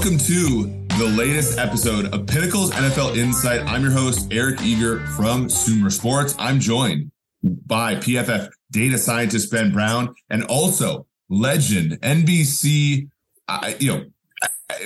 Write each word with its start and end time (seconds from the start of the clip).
Welcome 0.00 0.16
to 0.16 0.62
the 0.96 1.12
latest 1.14 1.58
episode 1.58 2.06
of 2.14 2.26
Pinnacle's 2.26 2.70
NFL 2.70 3.18
Insight. 3.18 3.60
I'm 3.66 3.82
your 3.82 3.90
host, 3.90 4.28
Eric 4.32 4.62
Eager 4.62 5.00
from 5.08 5.50
Sumer 5.50 5.90
Sports. 5.90 6.34
I'm 6.38 6.58
joined 6.58 7.12
by 7.42 7.96
PFF 7.96 8.48
data 8.70 8.96
scientist 8.96 9.52
Ben 9.52 9.72
Brown 9.72 10.14
and 10.30 10.42
also 10.44 11.06
legend 11.28 12.00
NBC, 12.00 13.10
uh, 13.46 13.74
you 13.78 13.92
know, 13.92 14.04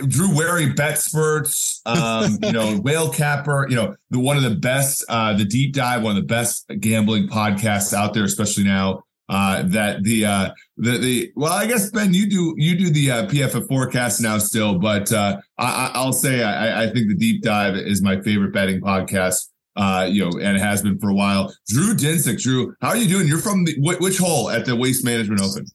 Drew 0.08 0.36
Wary 0.36 0.72
bet 0.72 0.98
spurts, 0.98 1.80
um, 1.86 2.38
you 2.42 2.50
know, 2.50 2.76
whale 2.82 3.08
capper, 3.08 3.68
you 3.70 3.76
know, 3.76 3.94
the 4.10 4.18
one 4.18 4.36
of 4.36 4.42
the 4.42 4.56
best, 4.56 5.04
uh, 5.08 5.32
the 5.36 5.44
deep 5.44 5.74
dive, 5.74 6.02
one 6.02 6.16
of 6.16 6.22
the 6.22 6.26
best 6.26 6.68
gambling 6.80 7.28
podcasts 7.28 7.94
out 7.94 8.14
there, 8.14 8.24
especially 8.24 8.64
now 8.64 9.03
uh, 9.28 9.62
that 9.66 10.02
the 10.02 10.24
uh, 10.24 10.50
the 10.76 10.98
the 10.98 11.32
well, 11.34 11.52
I 11.52 11.66
guess 11.66 11.90
Ben, 11.90 12.12
you 12.12 12.28
do 12.28 12.54
you 12.56 12.76
do 12.76 12.90
the 12.90 13.10
uh, 13.10 13.26
PFF 13.26 13.66
forecast 13.68 14.20
now 14.20 14.38
still, 14.38 14.78
but 14.78 15.12
uh, 15.12 15.38
I, 15.58 16.02
will 16.04 16.12
say 16.12 16.42
I, 16.42 16.84
I 16.84 16.86
think 16.90 17.08
the 17.08 17.16
deep 17.16 17.42
dive 17.42 17.76
is 17.76 18.02
my 18.02 18.20
favorite 18.20 18.52
betting 18.52 18.80
podcast. 18.80 19.48
Uh, 19.76 20.06
you 20.08 20.24
know, 20.24 20.30
and 20.38 20.56
it 20.56 20.60
has 20.60 20.82
been 20.82 20.98
for 21.00 21.08
a 21.08 21.14
while. 21.14 21.52
Drew 21.66 21.94
Dinsick, 21.94 22.40
Drew, 22.40 22.76
how 22.80 22.90
are 22.90 22.96
you 22.96 23.08
doing? 23.08 23.26
You're 23.26 23.38
from 23.38 23.64
the 23.64 23.74
which 23.78 24.18
hole 24.18 24.48
at 24.48 24.66
the 24.66 24.76
Waste 24.76 25.04
Management 25.04 25.40
Open? 25.40 25.66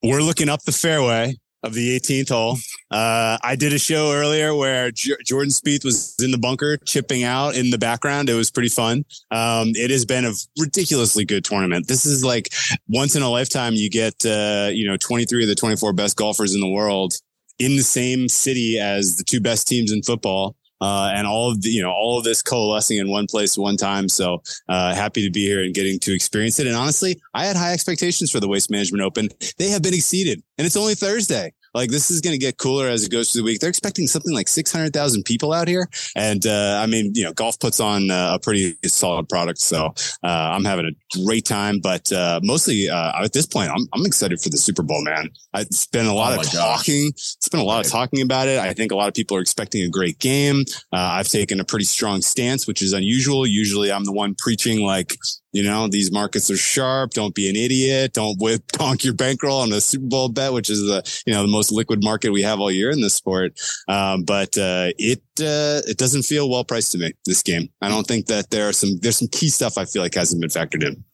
We're 0.00 0.22
looking 0.22 0.48
up 0.48 0.62
the 0.62 0.70
fairway 0.70 1.34
of 1.64 1.74
the 1.74 1.98
18th 1.98 2.28
hole. 2.28 2.56
Uh, 2.90 3.36
I 3.42 3.54
did 3.56 3.72
a 3.72 3.78
show 3.78 4.12
earlier 4.12 4.54
where 4.54 4.90
J- 4.90 5.16
Jordan 5.24 5.50
Spieth 5.50 5.84
was 5.84 6.14
in 6.22 6.30
the 6.30 6.38
bunker 6.38 6.78
chipping 6.78 7.22
out 7.22 7.54
in 7.54 7.70
the 7.70 7.78
background. 7.78 8.30
It 8.30 8.34
was 8.34 8.50
pretty 8.50 8.70
fun. 8.70 9.04
Um, 9.30 9.72
it 9.74 9.90
has 9.90 10.04
been 10.04 10.24
a 10.24 10.32
ridiculously 10.58 11.24
good 11.24 11.44
tournament. 11.44 11.86
This 11.86 12.06
is 12.06 12.24
like 12.24 12.48
once 12.88 13.14
in 13.14 13.22
a 13.22 13.28
lifetime. 13.28 13.74
You 13.74 13.90
get, 13.90 14.24
uh, 14.24 14.70
you 14.72 14.86
know, 14.86 14.96
23 14.96 15.44
of 15.44 15.48
the 15.48 15.54
24 15.54 15.92
best 15.92 16.16
golfers 16.16 16.54
in 16.54 16.60
the 16.60 16.68
world 16.70 17.14
in 17.58 17.76
the 17.76 17.82
same 17.82 18.28
city 18.28 18.78
as 18.78 19.16
the 19.16 19.24
two 19.24 19.40
best 19.40 19.68
teams 19.68 19.92
in 19.92 20.02
football. 20.02 20.56
Uh, 20.80 21.10
and 21.12 21.26
all 21.26 21.50
of 21.50 21.60
the, 21.62 21.70
you 21.70 21.82
know, 21.82 21.90
all 21.90 22.18
of 22.18 22.24
this 22.24 22.40
coalescing 22.40 22.98
in 22.98 23.10
one 23.10 23.26
place 23.28 23.58
one 23.58 23.76
time. 23.76 24.08
So, 24.08 24.40
uh, 24.68 24.94
happy 24.94 25.24
to 25.24 25.30
be 25.30 25.44
here 25.44 25.64
and 25.64 25.74
getting 25.74 25.98
to 25.98 26.14
experience 26.14 26.60
it. 26.60 26.68
And 26.68 26.76
honestly, 26.76 27.20
I 27.34 27.46
had 27.46 27.56
high 27.56 27.72
expectations 27.72 28.30
for 28.30 28.38
the 28.38 28.46
Waste 28.46 28.70
Management 28.70 29.02
Open. 29.02 29.28
They 29.58 29.70
have 29.70 29.82
been 29.82 29.92
exceeded 29.92 30.40
and 30.56 30.64
it's 30.64 30.76
only 30.76 30.94
Thursday. 30.94 31.52
Like 31.78 31.90
this 31.90 32.10
is 32.10 32.20
going 32.20 32.34
to 32.34 32.38
get 32.38 32.58
cooler 32.58 32.88
as 32.88 33.04
it 33.04 33.12
goes 33.12 33.30
through 33.30 33.42
the 33.42 33.44
week. 33.44 33.60
They're 33.60 33.70
expecting 33.70 34.08
something 34.08 34.34
like 34.34 34.48
600,000 34.48 35.22
people 35.22 35.52
out 35.52 35.68
here. 35.68 35.88
And, 36.16 36.44
uh, 36.44 36.80
I 36.82 36.86
mean, 36.86 37.12
you 37.14 37.22
know, 37.22 37.32
golf 37.32 37.60
puts 37.60 37.78
on 37.78 38.10
uh, 38.10 38.32
a 38.34 38.40
pretty 38.40 38.74
solid 38.84 39.28
product. 39.28 39.60
So, 39.60 39.94
uh, 40.24 40.26
I'm 40.26 40.64
having 40.64 40.86
a 40.86 41.22
great 41.24 41.44
time, 41.44 41.78
but, 41.78 42.10
uh, 42.10 42.40
mostly, 42.42 42.90
uh, 42.90 43.22
at 43.22 43.32
this 43.32 43.46
point, 43.46 43.70
I'm, 43.70 43.86
I'm 43.92 44.04
excited 44.04 44.40
for 44.40 44.48
the 44.48 44.56
Super 44.56 44.82
Bowl, 44.82 45.04
man. 45.04 45.30
It's 45.54 45.86
been 45.86 46.06
a 46.06 46.14
lot 46.14 46.36
oh 46.36 46.40
of 46.40 46.50
talking. 46.50 47.12
Gosh. 47.12 47.36
It's 47.36 47.48
been 47.48 47.60
a 47.60 47.64
lot 47.64 47.86
of 47.86 47.92
talking 47.92 48.22
about 48.22 48.48
it. 48.48 48.58
I 48.58 48.74
think 48.74 48.90
a 48.90 48.96
lot 48.96 49.06
of 49.06 49.14
people 49.14 49.36
are 49.36 49.40
expecting 49.40 49.82
a 49.82 49.88
great 49.88 50.18
game. 50.18 50.64
Uh, 50.92 50.96
I've 50.96 51.28
taken 51.28 51.60
a 51.60 51.64
pretty 51.64 51.84
strong 51.84 52.22
stance, 52.22 52.66
which 52.66 52.82
is 52.82 52.92
unusual. 52.92 53.46
Usually 53.46 53.92
I'm 53.92 54.04
the 54.04 54.12
one 54.12 54.34
preaching 54.34 54.80
like, 54.84 55.16
you 55.52 55.62
know, 55.62 55.88
these 55.88 56.12
markets 56.12 56.50
are 56.50 56.56
sharp. 56.56 57.12
Don't 57.12 57.34
be 57.34 57.48
an 57.48 57.56
idiot. 57.56 58.12
Don't 58.12 58.40
whip, 58.40 58.66
donk 58.72 59.04
your 59.04 59.14
bankroll 59.14 59.60
on 59.60 59.72
a 59.72 59.80
Super 59.80 60.06
Bowl 60.06 60.28
bet, 60.28 60.52
which 60.52 60.70
is 60.70 60.80
the, 60.80 61.02
you 61.26 61.32
know, 61.32 61.42
the 61.42 61.48
most 61.48 61.72
liquid 61.72 62.02
market 62.02 62.30
we 62.30 62.42
have 62.42 62.60
all 62.60 62.70
year 62.70 62.90
in 62.90 63.00
this 63.00 63.14
sport. 63.14 63.58
Um, 63.88 64.24
but, 64.24 64.56
uh, 64.58 64.92
it, 64.98 65.22
uh, 65.40 65.82
it 65.88 65.98
doesn't 65.98 66.22
feel 66.22 66.50
well 66.50 66.64
priced 66.64 66.92
to 66.92 66.98
me, 66.98 67.12
this 67.24 67.42
game. 67.42 67.68
I 67.80 67.88
don't 67.88 68.06
think 68.06 68.26
that 68.26 68.50
there 68.50 68.68
are 68.68 68.72
some, 68.72 68.98
there's 69.00 69.18
some 69.18 69.28
key 69.28 69.48
stuff 69.48 69.78
I 69.78 69.84
feel 69.84 70.02
like 70.02 70.14
hasn't 70.14 70.40
been 70.40 70.50
factored 70.50 70.86
in. 70.86 71.04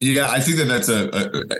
Yeah. 0.00 0.30
I 0.30 0.40
think 0.40 0.58
that 0.58 0.64
that's 0.64 0.88
a, 0.88 1.08
a 1.08 1.56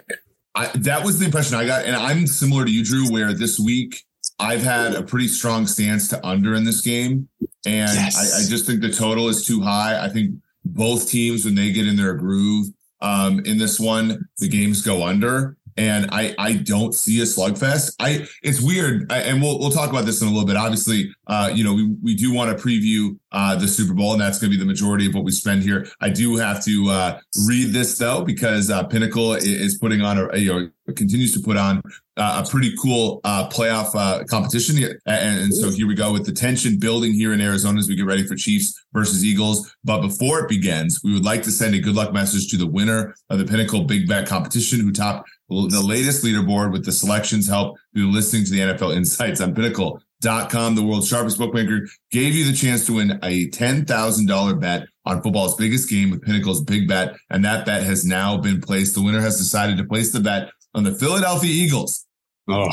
I, 0.54 0.70
that 0.74 1.04
was 1.04 1.18
the 1.18 1.24
impression 1.26 1.56
I 1.56 1.66
got. 1.66 1.84
And 1.84 1.96
I'm 1.96 2.26
similar 2.26 2.64
to 2.64 2.70
you, 2.70 2.84
Drew, 2.84 3.10
where 3.10 3.32
this 3.32 3.58
week 3.58 4.04
I've 4.38 4.62
had 4.62 4.94
a 4.94 5.02
pretty 5.02 5.28
strong 5.28 5.66
stance 5.66 6.08
to 6.08 6.26
under 6.26 6.54
in 6.54 6.64
this 6.64 6.80
game. 6.80 7.28
And 7.66 7.92
yes. 7.94 8.16
I, 8.16 8.40
I 8.40 8.48
just 8.48 8.66
think 8.66 8.80
the 8.80 8.92
total 8.92 9.28
is 9.28 9.44
too 9.44 9.60
high. 9.62 10.02
I 10.04 10.08
think 10.08 10.36
both 10.74 11.08
teams 11.08 11.44
when 11.44 11.54
they 11.54 11.72
get 11.72 11.86
in 11.86 11.96
their 11.96 12.14
groove 12.14 12.66
um, 13.00 13.40
in 13.40 13.58
this 13.58 13.78
one, 13.78 14.26
the 14.38 14.48
games 14.48 14.82
go 14.82 15.04
under. 15.04 15.56
And 15.76 16.08
I, 16.10 16.34
I 16.38 16.54
don't 16.54 16.94
see 16.94 17.20
a 17.20 17.24
slugfest. 17.24 17.96
I, 17.98 18.26
it's 18.42 18.60
weird. 18.60 19.10
I, 19.10 19.20
and 19.20 19.42
we'll, 19.42 19.58
we'll 19.58 19.70
talk 19.70 19.90
about 19.90 20.04
this 20.04 20.22
in 20.22 20.28
a 20.28 20.30
little 20.30 20.46
bit. 20.46 20.56
Obviously, 20.56 21.12
uh, 21.26 21.50
you 21.52 21.64
know, 21.64 21.74
we, 21.74 21.84
we 22.02 22.14
do 22.14 22.32
want 22.32 22.56
to 22.56 22.62
preview, 22.62 23.18
uh, 23.32 23.56
the 23.56 23.66
Super 23.66 23.94
Bowl 23.94 24.12
and 24.12 24.20
that's 24.20 24.38
going 24.38 24.50
to 24.50 24.56
be 24.56 24.60
the 24.60 24.66
majority 24.66 25.06
of 25.06 25.14
what 25.14 25.24
we 25.24 25.32
spend 25.32 25.62
here. 25.62 25.86
I 26.00 26.10
do 26.10 26.36
have 26.36 26.64
to, 26.64 26.90
uh, 26.90 27.20
read 27.46 27.72
this 27.72 27.98
though, 27.98 28.22
because, 28.22 28.70
uh, 28.70 28.84
Pinnacle 28.84 29.34
is 29.34 29.78
putting 29.78 30.02
on 30.02 30.18
a, 30.18 30.36
you 30.36 30.52
know, 30.52 30.68
continues 30.92 31.32
to 31.32 31.40
put 31.40 31.56
on 31.56 31.80
uh, 32.16 32.44
a 32.44 32.48
pretty 32.48 32.74
cool 32.80 33.20
uh, 33.24 33.48
playoff 33.48 33.94
uh, 33.94 34.22
competition. 34.24 34.76
And, 35.06 35.40
and, 35.40 35.54
so 35.54 35.70
here 35.70 35.86
we 35.86 35.94
go 35.94 36.12
with 36.12 36.26
the 36.26 36.32
tension 36.32 36.78
building 36.78 37.12
here 37.12 37.32
in 37.32 37.40
Arizona 37.40 37.78
as 37.78 37.88
we 37.88 37.96
get 37.96 38.04
ready 38.04 38.26
for 38.26 38.36
Chiefs 38.36 38.84
versus 38.92 39.24
Eagles. 39.24 39.74
But 39.84 40.02
before 40.02 40.40
it 40.40 40.48
begins, 40.48 41.02
we 41.02 41.12
would 41.14 41.24
like 41.24 41.42
to 41.44 41.50
send 41.50 41.74
a 41.74 41.78
good 41.78 41.94
luck 41.94 42.12
message 42.12 42.50
to 42.50 42.56
the 42.56 42.66
winner 42.66 43.14
of 43.30 43.38
the 43.38 43.44
Pinnacle 43.44 43.84
Big 43.84 44.06
Bet 44.06 44.28
competition 44.28 44.80
who 44.80 44.92
topped 44.92 45.28
the 45.48 45.82
latest 45.84 46.24
leaderboard 46.24 46.72
with 46.72 46.84
the 46.84 46.92
selections 46.92 47.48
help 47.48 47.76
through 47.94 48.10
listening 48.10 48.44
to 48.44 48.50
the 48.50 48.60
NFL 48.60 48.96
insights 48.96 49.40
on 49.40 49.54
pinnacle.com. 49.54 50.74
The 50.74 50.82
world's 50.82 51.08
sharpest 51.08 51.38
bookmaker 51.38 51.86
gave 52.10 52.34
you 52.34 52.44
the 52.44 52.56
chance 52.56 52.86
to 52.86 52.94
win 52.94 53.18
a 53.22 53.48
$10,000 53.50 54.60
bet 54.60 54.86
on 55.04 55.22
football's 55.22 55.54
biggest 55.56 55.90
game 55.90 56.10
with 56.10 56.22
Pinnacle's 56.22 56.62
big 56.62 56.88
bet. 56.88 57.14
And 57.30 57.44
that 57.44 57.66
bet 57.66 57.82
has 57.82 58.04
now 58.04 58.38
been 58.38 58.60
placed. 58.60 58.94
The 58.94 59.02
winner 59.02 59.20
has 59.20 59.36
decided 59.36 59.76
to 59.78 59.84
place 59.84 60.12
the 60.12 60.20
bet 60.20 60.50
on 60.74 60.84
the 60.84 60.94
Philadelphia 60.94 61.50
Eagles. 61.50 62.06
Oh, 62.48 62.70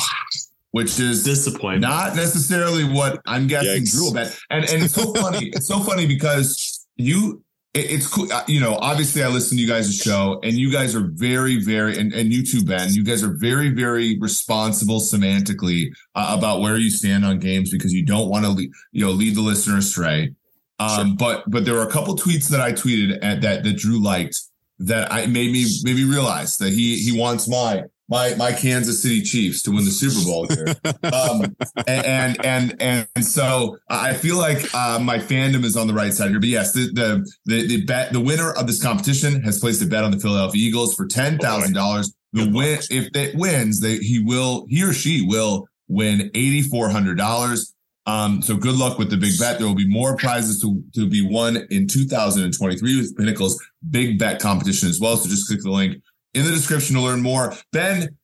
which 0.72 1.00
is 1.00 1.24
disappointing. 1.24 1.82
Not 1.82 2.16
necessarily 2.16 2.86
what 2.86 3.22
I'm 3.26 3.48
guessing 3.48 3.84
Yikes. 3.84 3.92
Drew 3.92 4.14
bet. 4.14 4.38
And 4.50 4.66
and 4.70 4.84
it's 4.84 4.94
so 4.94 5.14
funny. 5.14 5.50
It's 5.50 5.68
so 5.68 5.80
funny 5.80 6.08
because 6.08 6.88
you 6.96 7.44
it's 7.74 8.08
cool. 8.08 8.32
Uh, 8.32 8.44
you 8.48 8.60
know, 8.60 8.76
obviously 8.76 9.24
I 9.24 9.28
listen 9.28 9.58
to 9.58 9.62
you 9.64 9.68
guys' 9.68 9.96
show 9.96 10.40
and 10.44 10.54
you 10.54 10.72
guys 10.72 10.96
are 10.96 11.10
very, 11.14 11.64
very, 11.64 11.98
and, 11.98 12.14
and 12.14 12.34
you 12.34 12.46
too, 12.46 12.64
Ben, 12.66 12.94
you 12.94 13.04
guys 13.04 13.24
are 13.24 13.36
very, 13.38 13.70
very 13.70 14.20
responsible 14.20 15.00
semantically 15.00 15.92
uh, 16.16 16.36
about 16.38 16.62
where 16.62 16.78
you 16.78 16.90
stand 16.90 17.24
on 17.24 17.40
games 17.40 17.72
because 17.72 17.94
you 17.94 18.06
don't 18.06 18.30
want 18.30 18.46
to, 18.46 18.70
you 18.92 19.06
know, 19.06 19.12
lead 19.12 19.36
the 19.36 19.42
listener 19.42 19.78
astray. 19.78 20.34
Um, 20.80 20.90
sure. 20.90 21.16
but, 21.18 21.44
but 21.50 21.64
there 21.64 21.76
were 21.76 21.88
a 21.88 21.92
couple 21.92 22.16
tweets 22.18 22.50
that 22.50 22.60
I 22.60 22.74
tweeted 22.74 23.20
at 23.22 23.42
that, 23.42 23.64
that 23.64 23.78
Drew 23.78 24.02
liked 24.02 24.42
that 24.82 25.12
I 25.12 25.28
made 25.28 25.52
me 25.52 25.66
made 25.84 25.96
me 25.96 26.04
realize 26.04 26.58
that 26.58 26.74
he 26.74 26.98
he 26.98 27.18
wants 27.18 27.48
my 27.48 27.84
my 28.12 28.36
my 28.36 28.52
Kansas 28.52 29.02
City 29.02 29.22
Chiefs 29.22 29.64
to 29.64 29.72
win 29.72 29.86
the 29.86 29.92
Super 29.92 30.24
Bowl 30.26 30.46
here. 30.46 30.76
um, 31.14 31.56
and, 31.88 32.06
and 32.46 32.46
and 32.46 33.08
and 33.16 33.26
so 33.26 33.78
I 33.90 34.14
feel 34.14 34.38
like 34.38 34.76
uh, 34.76 35.00
my 35.02 35.18
fandom 35.18 35.64
is 35.64 35.78
on 35.78 35.88
the 35.88 35.94
right 35.94 36.14
side 36.14 36.30
here. 36.30 36.40
But 36.40 36.50
yes, 36.50 36.74
the, 36.74 36.92
the 36.92 37.32
the 37.46 37.68
the 37.68 37.86
bet 37.86 38.12
the 38.12 38.20
winner 38.20 38.52
of 38.52 38.68
this 38.68 38.84
competition 38.84 39.42
has 39.44 39.60
placed 39.60 39.82
a 39.82 39.86
bet 39.86 40.04
on 40.04 40.12
the 40.12 40.20
Philadelphia 40.20 40.62
Eagles 40.62 40.94
for 40.94 41.08
ten 41.08 41.40
thousand 41.40 41.74
dollars. 41.74 42.14
The 42.34 42.52
win 42.52 42.80
if 42.92 43.08
it 43.16 43.36
wins, 43.36 43.80
they 43.80 43.98
he 43.98 44.20
will 44.20 44.66
he 44.70 44.84
or 44.84 44.94
she 44.94 45.26
will 45.26 45.68
win 45.88 46.30
eighty 46.36 46.62
four 46.62 46.90
hundred 46.90 47.18
dollars. 47.18 47.74
Um, 48.08 48.42
so 48.42 48.58
good 48.58 48.76
luck 48.76 48.98
with 48.98 49.10
the 49.10 49.18
big 49.18 49.40
bet. 49.40 49.58
There 49.58 49.68
will 49.68 49.76
be 49.76 49.88
more 49.88 50.18
prizes 50.18 50.60
to, 50.62 50.84
to 50.96 51.08
be 51.08 51.26
won 51.26 51.56
in 51.70 51.88
2023 51.88 52.98
with 52.98 53.16
Pinnacle's 53.16 53.64
big 53.92 54.18
bet 54.18 54.42
competition 54.42 54.90
as 54.90 55.00
well. 55.00 55.18
So 55.18 55.30
just 55.30 55.48
click 55.48 55.62
the 55.62 55.70
link 55.70 56.02
in 56.34 56.46
the 56.46 56.52
description 56.52 56.96
to 56.96 57.02
learn 57.02 57.22
more. 57.22 57.54
Ben, 57.72 58.18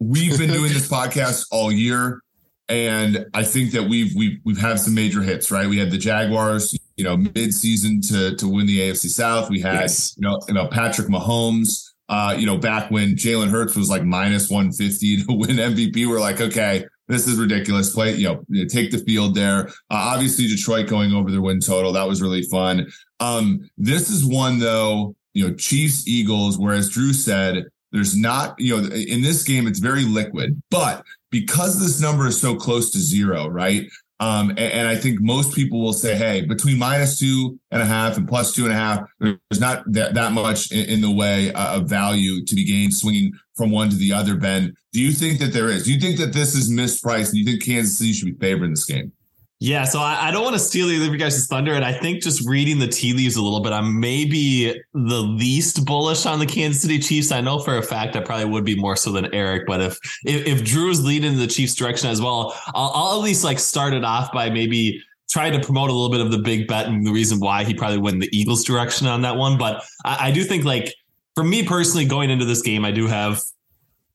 we've 0.00 0.38
been 0.38 0.52
doing 0.52 0.72
this 0.72 0.88
podcast 0.90 1.46
all 1.50 1.70
year. 1.70 2.22
And 2.68 3.26
I 3.32 3.44
think 3.44 3.70
that 3.72 3.84
we've 3.84 4.12
we've 4.16 4.40
we've 4.44 4.58
had 4.58 4.80
some 4.80 4.92
major 4.92 5.22
hits, 5.22 5.52
right? 5.52 5.68
We 5.68 5.78
had 5.78 5.92
the 5.92 5.98
Jaguars, 5.98 6.76
you 6.96 7.04
know, 7.04 7.16
mid-season 7.16 8.00
to 8.08 8.34
to 8.34 8.48
win 8.48 8.66
the 8.66 8.80
AFC 8.80 9.08
South. 9.08 9.48
We 9.48 9.60
had 9.60 9.82
yes. 9.82 10.16
you 10.16 10.26
know, 10.26 10.40
you 10.48 10.54
know 10.54 10.66
Patrick 10.66 11.06
Mahomes, 11.06 11.92
uh, 12.08 12.34
you 12.36 12.44
know, 12.44 12.56
back 12.58 12.90
when 12.90 13.10
Jalen 13.14 13.50
Hurts 13.50 13.76
was 13.76 13.88
like 13.88 14.02
minus 14.02 14.50
150 14.50 15.24
to 15.24 15.32
win 15.32 15.56
MVP. 15.56 16.08
We're 16.08 16.18
like, 16.18 16.40
okay, 16.40 16.84
this 17.08 17.26
is 17.26 17.38
ridiculous. 17.38 17.94
Play, 17.94 18.14
you 18.14 18.28
know, 18.28 18.66
take 18.66 18.90
the 18.90 18.98
field 18.98 19.34
there. 19.34 19.68
Uh, 19.68 19.70
obviously, 19.90 20.48
Detroit 20.48 20.88
going 20.88 21.12
over 21.12 21.30
their 21.30 21.40
win 21.40 21.60
total. 21.60 21.92
That 21.92 22.08
was 22.08 22.20
really 22.20 22.42
fun. 22.42 22.88
Um, 23.20 23.70
this 23.78 24.10
is 24.10 24.24
one 24.24 24.58
though, 24.58 25.14
you 25.36 25.46
know, 25.46 25.54
Chiefs, 25.54 26.08
Eagles, 26.08 26.58
whereas 26.58 26.88
Drew 26.88 27.12
said 27.12 27.66
there's 27.92 28.16
not, 28.16 28.58
you 28.58 28.74
know, 28.74 28.88
in 28.88 29.20
this 29.20 29.42
game, 29.42 29.66
it's 29.66 29.80
very 29.80 30.04
liquid, 30.04 30.62
but 30.70 31.04
because 31.30 31.78
this 31.78 32.00
number 32.00 32.26
is 32.26 32.40
so 32.40 32.56
close 32.56 32.90
to 32.92 32.98
zero, 32.98 33.46
right? 33.46 33.86
Um, 34.18 34.48
and, 34.50 34.58
and, 34.58 34.88
I 34.88 34.96
think 34.96 35.20
most 35.20 35.54
people 35.54 35.82
will 35.82 35.92
say, 35.92 36.16
hey, 36.16 36.40
between 36.40 36.78
minus 36.78 37.18
two 37.18 37.60
and 37.70 37.82
a 37.82 37.84
half 37.84 38.16
and 38.16 38.26
plus 38.26 38.54
two 38.54 38.64
and 38.64 38.72
a 38.72 38.76
half, 38.76 39.00
there's 39.20 39.60
not 39.60 39.84
that, 39.92 40.14
that 40.14 40.32
much 40.32 40.72
in, 40.72 40.86
in 40.86 41.00
the 41.02 41.10
way 41.10 41.52
uh, 41.52 41.76
of 41.76 41.86
value 41.86 42.42
to 42.46 42.54
be 42.54 42.64
gained 42.64 42.94
swinging 42.94 43.34
from 43.56 43.70
one 43.70 43.90
to 43.90 43.96
the 43.96 44.14
other. 44.14 44.36
Ben, 44.36 44.74
do 44.94 45.02
you 45.02 45.12
think 45.12 45.38
that 45.40 45.52
there 45.52 45.68
is? 45.68 45.84
Do 45.84 45.92
you 45.92 46.00
think 46.00 46.18
that 46.18 46.32
this 46.32 46.54
is 46.54 46.72
mispriced? 46.72 47.28
And 47.28 47.36
you 47.36 47.44
think 47.44 47.62
Kansas 47.62 47.98
City 47.98 48.14
should 48.14 48.38
be 48.38 48.46
favored 48.46 48.64
in 48.64 48.70
this 48.70 48.86
game? 48.86 49.12
Yeah, 49.58 49.84
so 49.84 50.00
I, 50.00 50.28
I 50.28 50.30
don't 50.30 50.42
want 50.42 50.54
to 50.54 50.60
steal 50.60 50.90
either 50.90 51.06
of 51.06 51.12
you 51.12 51.18
guys' 51.18 51.46
thunder, 51.46 51.72
and 51.72 51.82
I 51.82 51.92
think 51.92 52.22
just 52.22 52.46
reading 52.46 52.78
the 52.78 52.86
tea 52.86 53.14
leaves 53.14 53.36
a 53.36 53.42
little 53.42 53.60
bit, 53.60 53.72
I'm 53.72 53.98
maybe 53.98 54.82
the 54.92 55.20
least 55.22 55.86
bullish 55.86 56.26
on 56.26 56.38
the 56.38 56.44
Kansas 56.44 56.82
City 56.82 56.98
Chiefs. 56.98 57.32
I 57.32 57.40
know 57.40 57.58
for 57.58 57.78
a 57.78 57.82
fact 57.82 58.16
I 58.16 58.20
probably 58.20 58.44
would 58.44 58.66
be 58.66 58.76
more 58.76 58.96
so 58.96 59.12
than 59.12 59.32
Eric, 59.34 59.66
but 59.66 59.80
if 59.80 59.98
if, 60.26 60.46
if 60.46 60.64
Drew's 60.64 61.02
leading 61.02 61.38
the 61.38 61.46
Chiefs 61.46 61.74
direction 61.74 62.10
as 62.10 62.20
well, 62.20 62.54
I'll, 62.74 62.92
I'll 62.94 63.18
at 63.18 63.24
least 63.24 63.44
like 63.44 63.58
start 63.58 63.94
it 63.94 64.04
off 64.04 64.30
by 64.30 64.50
maybe 64.50 65.02
trying 65.30 65.58
to 65.58 65.64
promote 65.64 65.88
a 65.88 65.92
little 65.94 66.10
bit 66.10 66.20
of 66.20 66.30
the 66.30 66.38
big 66.38 66.68
bet 66.68 66.86
and 66.86 67.06
the 67.06 67.12
reason 67.12 67.40
why 67.40 67.64
he 67.64 67.72
probably 67.72 67.98
went 67.98 68.20
the 68.20 68.28
Eagles 68.36 68.62
direction 68.62 69.06
on 69.06 69.22
that 69.22 69.36
one. 69.36 69.56
But 69.56 69.82
I, 70.04 70.28
I 70.28 70.30
do 70.32 70.44
think 70.44 70.64
like 70.64 70.94
for 71.34 71.42
me 71.42 71.62
personally, 71.64 72.04
going 72.04 72.28
into 72.28 72.44
this 72.44 72.60
game, 72.60 72.84
I 72.84 72.90
do 72.90 73.06
have 73.06 73.42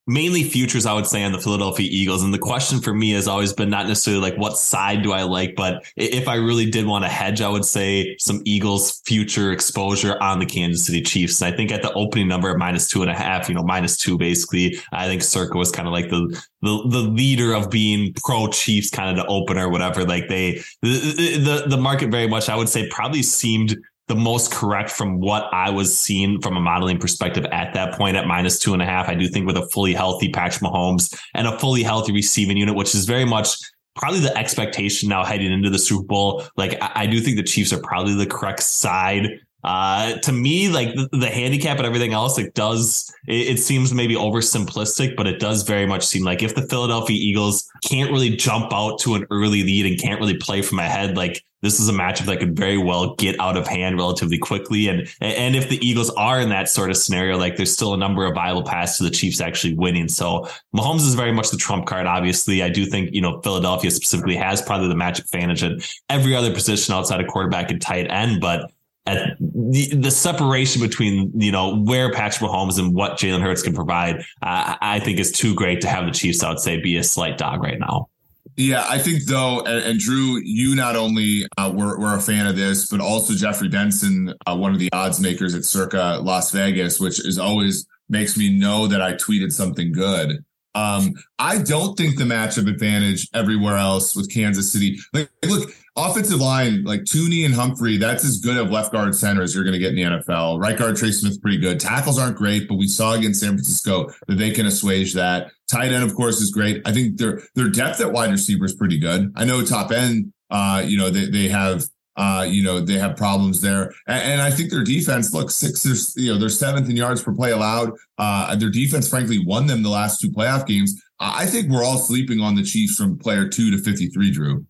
mainly 0.07 0.43
futures, 0.43 0.85
I 0.85 0.93
would 0.93 1.05
say, 1.05 1.23
on 1.23 1.31
the 1.31 1.39
Philadelphia 1.39 1.87
Eagles. 1.89 2.23
And 2.23 2.33
the 2.33 2.39
question 2.39 2.81
for 2.81 2.93
me 2.93 3.11
has 3.11 3.27
always 3.27 3.53
been 3.53 3.69
not 3.69 3.87
necessarily 3.87 4.21
like 4.21 4.37
what 4.37 4.57
side 4.57 5.03
do 5.03 5.11
I 5.11 5.23
like, 5.23 5.55
but 5.55 5.85
if 5.95 6.27
I 6.27 6.35
really 6.35 6.69
did 6.69 6.85
want 6.85 7.05
to 7.05 7.09
hedge, 7.09 7.41
I 7.41 7.49
would 7.49 7.65
say 7.65 8.15
some 8.19 8.41
Eagles 8.45 9.01
future 9.05 9.51
exposure 9.51 10.21
on 10.21 10.39
the 10.39 10.45
Kansas 10.45 10.85
City 10.85 11.01
Chiefs. 11.01 11.41
And 11.41 11.53
I 11.53 11.57
think 11.57 11.71
at 11.71 11.81
the 11.81 11.93
opening 11.93 12.27
number 12.27 12.49
at 12.49 12.57
minus 12.57 12.87
two 12.87 13.01
and 13.01 13.11
a 13.11 13.15
half, 13.15 13.47
you 13.47 13.55
know, 13.55 13.63
minus 13.63 13.97
two 13.97 14.17
basically, 14.17 14.79
I 14.91 15.07
think 15.07 15.21
Circa 15.21 15.57
was 15.57 15.71
kind 15.71 15.87
of 15.87 15.93
like 15.93 16.09
the 16.09 16.41
the 16.61 16.83
the 16.89 16.99
leader 16.99 17.53
of 17.53 17.69
being 17.69 18.13
pro 18.23 18.47
Chiefs 18.47 18.89
kind 18.89 19.09
of 19.09 19.23
the 19.23 19.29
opener, 19.29 19.69
whatever. 19.69 20.03
Like 20.03 20.27
they 20.27 20.61
the, 20.81 21.63
the 21.67 21.69
the 21.69 21.77
market 21.77 22.09
very 22.09 22.27
much, 22.27 22.49
I 22.49 22.55
would 22.55 22.69
say, 22.69 22.87
probably 22.89 23.23
seemed 23.23 23.77
the 24.11 24.15
most 24.15 24.51
correct 24.51 24.89
from 24.89 25.21
what 25.21 25.47
I 25.53 25.69
was 25.69 25.97
seeing 25.97 26.41
from 26.41 26.57
a 26.57 26.59
modeling 26.59 26.97
perspective 26.97 27.45
at 27.45 27.73
that 27.75 27.97
point 27.97 28.17
at 28.17 28.27
minus 28.27 28.59
two 28.59 28.73
and 28.73 28.81
a 28.81 28.85
half. 28.85 29.07
I 29.07 29.15
do 29.15 29.25
think 29.29 29.47
with 29.47 29.55
a 29.55 29.65
fully 29.69 29.93
healthy 29.93 30.27
Patrick 30.27 30.61
Mahomes 30.61 31.17
and 31.33 31.47
a 31.47 31.57
fully 31.59 31.81
healthy 31.81 32.11
receiving 32.11 32.57
unit, 32.57 32.75
which 32.75 32.93
is 32.93 33.05
very 33.05 33.23
much 33.23 33.55
probably 33.95 34.19
the 34.19 34.37
expectation 34.37 35.07
now 35.07 35.23
heading 35.23 35.49
into 35.49 35.69
the 35.69 35.79
Super 35.79 36.03
Bowl. 36.03 36.43
Like 36.57 36.73
I, 36.81 36.91
I 36.95 37.05
do 37.05 37.21
think 37.21 37.37
the 37.37 37.43
Chiefs 37.43 37.71
are 37.71 37.79
probably 37.79 38.13
the 38.13 38.25
correct 38.25 38.63
side 38.63 39.39
uh, 39.63 40.17
to 40.19 40.31
me, 40.31 40.69
like 40.69 40.95
the, 40.95 41.07
the, 41.11 41.29
handicap 41.29 41.77
and 41.77 41.85
everything 41.85 42.13
else, 42.13 42.39
it 42.39 42.53
does, 42.55 43.13
it, 43.27 43.49
it, 43.49 43.59
seems 43.59 43.93
maybe 43.93 44.15
oversimplistic, 44.15 45.15
but 45.15 45.27
it 45.27 45.39
does 45.39 45.63
very 45.63 45.85
much 45.85 46.05
seem 46.05 46.23
like 46.23 46.41
if 46.41 46.55
the 46.55 46.63
Philadelphia 46.63 47.15
Eagles 47.15 47.69
can't 47.87 48.11
really 48.11 48.35
jump 48.35 48.73
out 48.73 48.99
to 48.99 49.13
an 49.13 49.25
early 49.29 49.63
lead 49.63 49.85
and 49.85 50.01
can't 50.01 50.19
really 50.19 50.37
play 50.37 50.63
from 50.63 50.79
ahead, 50.79 51.15
like 51.15 51.43
this 51.61 51.79
is 51.79 51.87
a 51.89 51.93
matchup 51.93 52.25
that 52.25 52.39
could 52.39 52.55
very 52.55 52.77
well 52.77 53.13
get 53.15 53.39
out 53.39 53.55
of 53.55 53.67
hand 53.67 53.97
relatively 53.97 54.39
quickly. 54.39 54.87
And, 54.87 55.07
and 55.21 55.55
if 55.55 55.69
the 55.69 55.85
Eagles 55.85 56.09
are 56.11 56.41
in 56.41 56.49
that 56.49 56.69
sort 56.69 56.89
of 56.89 56.97
scenario, 56.97 57.37
like 57.37 57.55
there's 57.55 57.71
still 57.71 57.93
a 57.93 57.97
number 57.97 58.25
of 58.25 58.33
viable 58.33 58.63
paths 58.63 58.97
to 58.97 59.03
the 59.03 59.11
Chiefs 59.11 59.39
actually 59.39 59.75
winning. 59.75 60.07
So 60.07 60.49
Mahomes 60.75 61.07
is 61.07 61.13
very 61.13 61.31
much 61.31 61.51
the 61.51 61.57
trump 61.57 61.85
card. 61.85 62.07
Obviously, 62.07 62.63
I 62.63 62.69
do 62.69 62.85
think, 62.85 63.13
you 63.13 63.21
know, 63.21 63.41
Philadelphia 63.41 63.91
specifically 63.91 64.35
has 64.37 64.61
probably 64.61 64.87
the 64.87 64.95
match 64.95 65.19
advantage 65.19 65.63
at 65.63 65.73
every 66.09 66.35
other 66.35 66.51
position 66.51 66.95
outside 66.95 67.21
of 67.21 67.27
quarterback 67.27 67.69
and 67.69 67.79
tight 67.79 68.09
end, 68.09 68.41
but 68.41 68.71
at 69.05 69.35
the, 69.39 69.95
the 69.95 70.11
separation 70.11 70.81
between 70.81 71.31
you 71.35 71.51
know 71.51 71.77
where 71.77 72.11
Patrick 72.11 72.49
Mahomes 72.49 72.79
and 72.79 72.93
what 72.93 73.13
Jalen 73.13 73.41
Hurts 73.41 73.61
can 73.61 73.73
provide, 73.73 74.17
uh, 74.41 74.75
I 74.81 74.99
think 74.99 75.19
is 75.19 75.31
too 75.31 75.55
great 75.55 75.81
to 75.81 75.87
have 75.87 76.05
the 76.05 76.11
Chiefs. 76.11 76.43
I 76.43 76.49
would 76.49 76.59
say 76.59 76.79
be 76.79 76.97
a 76.97 77.03
slight 77.03 77.37
dog 77.37 77.63
right 77.63 77.79
now. 77.79 78.09
Yeah, 78.57 78.85
I 78.87 78.99
think 78.99 79.25
though, 79.25 79.61
and, 79.61 79.83
and 79.85 79.99
Drew, 79.99 80.39
you 80.43 80.75
not 80.75 80.95
only 80.95 81.45
uh, 81.57 81.71
were, 81.73 81.97
were 81.97 82.15
a 82.15 82.21
fan 82.21 82.47
of 82.47 82.55
this, 82.55 82.87
but 82.87 82.99
also 82.99 83.33
Jeffrey 83.33 83.69
Benson, 83.69 84.33
uh, 84.45 84.55
one 84.55 84.73
of 84.73 84.79
the 84.79 84.89
odds 84.91 85.19
makers 85.19 85.55
at 85.55 85.63
Circa 85.63 86.19
Las 86.21 86.51
Vegas, 86.51 86.99
which 86.99 87.25
is 87.25 87.39
always 87.39 87.87
makes 88.09 88.37
me 88.37 88.55
know 88.55 88.87
that 88.87 89.01
I 89.01 89.13
tweeted 89.13 89.51
something 89.53 89.91
good. 89.93 90.43
Um, 90.75 91.13
I 91.39 91.57
don't 91.57 91.97
think 91.97 92.17
the 92.17 92.23
matchup 92.23 92.67
advantage 92.67 93.27
everywhere 93.33 93.77
else 93.77 94.15
with 94.15 94.31
Kansas 94.31 94.71
City. 94.71 94.99
Like, 95.13 95.29
look, 95.45 95.71
offensive 95.95 96.39
line, 96.39 96.83
like 96.83 97.01
Thuney 97.01 97.45
and 97.45 97.53
Humphrey, 97.53 97.97
that's 97.97 98.23
as 98.23 98.39
good 98.39 98.57
of 98.57 98.71
left 98.71 98.91
guard 98.91 99.13
center 99.15 99.41
as 99.41 99.53
you're 99.53 99.63
going 99.63 99.73
to 99.73 99.79
get 99.79 99.89
in 99.89 99.95
the 99.95 100.03
NFL. 100.03 100.59
Right 100.59 100.77
guard 100.77 100.95
Trey 100.95 101.11
Smith, 101.11 101.41
pretty 101.41 101.57
good. 101.57 101.79
Tackles 101.79 102.17
aren't 102.17 102.37
great, 102.37 102.67
but 102.67 102.75
we 102.75 102.87
saw 102.87 103.13
against 103.13 103.41
San 103.41 103.49
Francisco 103.49 104.09
that 104.27 104.37
they 104.37 104.51
can 104.51 104.65
assuage 104.65 105.13
that. 105.13 105.51
Tight 105.69 105.91
end, 105.91 106.03
of 106.03 106.15
course, 106.15 106.41
is 106.41 106.51
great. 106.51 106.81
I 106.85 106.91
think 106.91 107.17
their 107.17 107.41
their 107.55 107.69
depth 107.69 108.01
at 108.01 108.11
wide 108.11 108.31
receiver 108.31 108.65
is 108.65 108.75
pretty 108.75 108.99
good. 108.99 109.31
I 109.35 109.45
know 109.45 109.63
top 109.63 109.91
end, 109.91 110.33
uh, 110.49 110.83
you 110.85 110.97
know, 110.97 111.09
they 111.09 111.25
they 111.25 111.47
have 111.49 111.83
uh, 112.17 112.45
you 112.47 112.61
know, 112.61 112.81
they 112.81 112.97
have 112.97 113.15
problems 113.15 113.61
there. 113.61 113.83
And, 114.05 114.33
and, 114.33 114.41
I 114.41 114.51
think 114.51 114.69
their 114.69 114.83
defense, 114.83 115.33
look, 115.33 115.49
six, 115.49 116.13
you 116.17 116.31
know, 116.31 116.37
they're 116.37 116.49
seventh 116.49 116.89
in 116.89 116.97
yards 116.97 117.23
per 117.23 117.33
play 117.33 117.51
allowed. 117.51 117.93
Uh, 118.17 118.53
their 118.57 118.69
defense, 118.69 119.07
frankly, 119.07 119.43
won 119.43 119.65
them 119.65 119.81
the 119.81 119.89
last 119.89 120.19
two 120.19 120.29
playoff 120.29 120.67
games. 120.67 121.01
I 121.19 121.45
think 121.45 121.69
we're 121.69 121.85
all 121.85 121.97
sleeping 121.97 122.41
on 122.41 122.55
the 122.55 122.63
Chiefs 122.63 122.97
from 122.97 123.17
player 123.17 123.47
two 123.47 123.71
to 123.71 123.77
53, 123.77 124.31
Drew. 124.31 124.65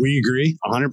We 0.00 0.18
agree 0.18 0.58
100% 0.64 0.92